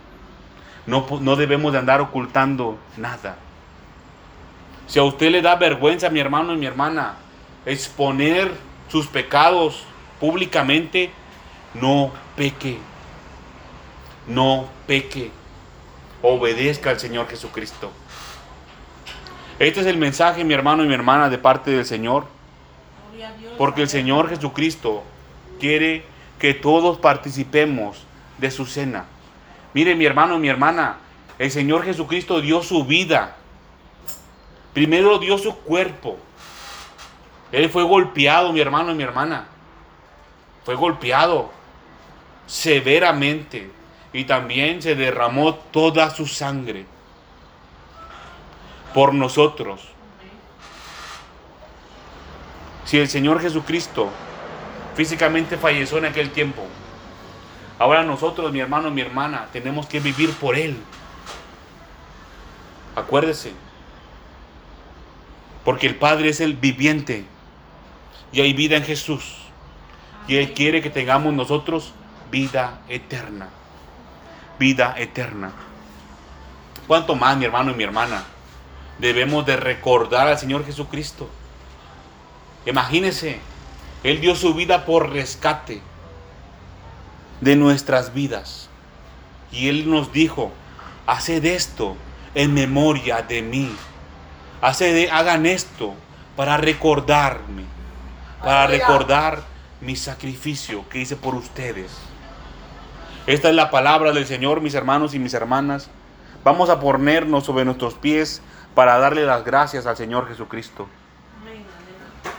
No, 0.87 1.07
no 1.21 1.37
debemos 1.37 1.73
de 1.73 1.79
andar 1.79 2.01
ocultando 2.01 2.79
nada. 2.99 3.37
Si 4.87 4.99
a 4.99 5.05
usted 5.05 5.31
le 5.31 5.41
da 5.41 5.57
vergüenza, 5.57 6.11
mi 6.11 6.21
hermano 6.21 6.53
y 6.53 6.59
mi 6.59 6.67
hermana, 6.67 7.15
exponer 7.65 8.53
sus 8.89 9.07
pecados 9.07 9.85
públicamente, 10.21 11.11
no 11.75 12.13
peque. 12.37 12.79
No 14.29 14.69
peque. 14.87 15.31
Obedezca 16.21 16.91
al 16.91 17.01
Señor 17.01 17.27
Jesucristo. 17.29 17.91
Este 19.63 19.81
es 19.81 19.87
el 19.87 19.97
mensaje, 19.97 20.43
mi 20.43 20.55
hermano 20.55 20.83
y 20.83 20.89
mi 20.89 20.95
hermana, 20.95 21.31
de 21.31 21.39
parte 21.39 21.71
del 21.71 21.85
Señor. 21.85 22.25
Porque 23.57 23.83
el 23.83 23.89
Señor 23.89 24.29
Jesucristo 24.29 25.05
quiere 25.61 26.05
que 26.41 26.53
todos 26.53 26.99
participemos 26.99 28.05
de 28.39 28.51
su 28.51 28.67
cena. 28.67 29.05
Mire 29.73 29.95
mi 29.95 30.05
hermano 30.05 30.35
y 30.35 30.41
mi 30.41 30.49
hermana, 30.49 30.97
el 31.39 31.49
Señor 31.53 31.85
Jesucristo 31.85 32.41
dio 32.41 32.61
su 32.65 32.85
vida. 32.87 33.37
Primero 34.73 35.21
dio 35.21 35.39
su 35.39 35.55
cuerpo. 35.55 36.19
Él 37.53 37.71
fue 37.71 37.85
golpeado, 37.85 38.53
mi 38.53 38.59
hermano 38.59 38.91
y 38.91 38.97
mi 38.97 39.05
hermana. 39.05 39.47
Fue 40.65 40.75
golpeado 40.75 41.53
severamente. 42.49 43.71
Y 44.13 44.25
también 44.25 44.83
se 44.83 44.97
derramó 44.97 45.55
toda 45.55 46.11
su 46.11 46.27
sangre 46.27 46.85
por 48.93 49.15
nosotros. 49.15 49.81
Si 52.85 52.99
el 52.99 53.09
Señor 53.09 53.41
Jesucristo 53.41 54.11
físicamente 54.95 55.57
falleció 55.57 55.99
en 55.99 56.07
aquel 56.07 56.31
tiempo, 56.31 56.63
ahora 57.79 58.03
nosotros, 58.03 58.53
mi 58.53 58.61
hermano 58.61 58.89
y 58.89 58.93
mi 58.93 59.01
hermana, 59.01 59.49
tenemos 59.53 59.87
que 59.87 60.01
vivir 60.01 60.33
por 60.35 60.57
Él. 60.57 60.77
Acuérdese, 62.95 63.53
porque 65.65 65.87
el 65.87 65.97
Padre 65.97 66.29
es 66.29 66.41
el 66.41 66.55
viviente 66.55 67.25
y 68.33 68.41
hay 68.41 68.53
vida 68.53 68.77
en 68.77 68.85
Jesús. 68.85 69.37
Y 70.29 70.37
Él 70.37 70.53
quiere 70.53 70.83
que 70.83 70.91
tengamos 70.91 71.33
nosotros 71.33 71.93
vida 72.31 72.81
eterna. 72.89 73.49
Vida 74.59 74.95
eterna. 74.99 75.53
¿Cuánto 76.87 77.15
más, 77.15 77.37
mi 77.37 77.45
hermano 77.45 77.73
y 77.73 77.75
mi 77.75 77.85
hermana? 77.85 78.23
Debemos 79.03 79.45
de 79.45 79.57
recordar 79.57 80.29
al 80.29 80.39
Señor 80.39 80.65
Jesucristo. 80.65 81.29
Imagínese, 82.67 83.41
Él 84.05 84.21
dio 84.21 84.37
su 84.37 84.55
vida 84.55 84.85
por 84.85 85.11
rescate 85.11 85.83
de 87.41 87.57
nuestras 87.57 88.15
vidas. 88.15 88.71
Y 89.51 89.69
Él 89.69 89.91
nos 89.91 90.13
dijo, 90.13 90.53
haced 91.05 91.45
esto 91.45 91.97
en 92.37 92.55
memoria 92.55 93.23
de 93.23 93.43
mí. 93.43 93.75
Haced, 94.61 95.09
hagan 95.11 95.47
esto 95.47 95.95
para 96.37 96.57
recordarme, 96.57 97.65
para 98.39 98.63
Aleluya. 98.63 98.87
recordar 98.87 99.43
mi 99.81 99.97
sacrificio 99.97 100.89
que 100.89 101.01
hice 101.01 101.17
por 101.17 101.35
ustedes. 101.35 101.91
Esta 103.27 103.49
es 103.49 103.57
la 103.57 103.69
palabra 103.73 104.13
del 104.13 104.27
Señor, 104.27 104.61
mis 104.61 104.75
hermanos 104.75 105.13
y 105.13 105.19
mis 105.19 105.35
hermanas. 105.35 105.91
Vamos 106.45 106.71
a 106.71 106.79
ponernos 106.79 107.43
sobre 107.43 107.65
nuestros 107.65 107.95
pies 107.95 108.43
para 108.75 108.99
darle 108.99 109.27
las 109.27 109.45
gracias 109.45 109.87
al 109.87 109.97
Señor 109.97 110.29
Jesucristo. 110.29 110.89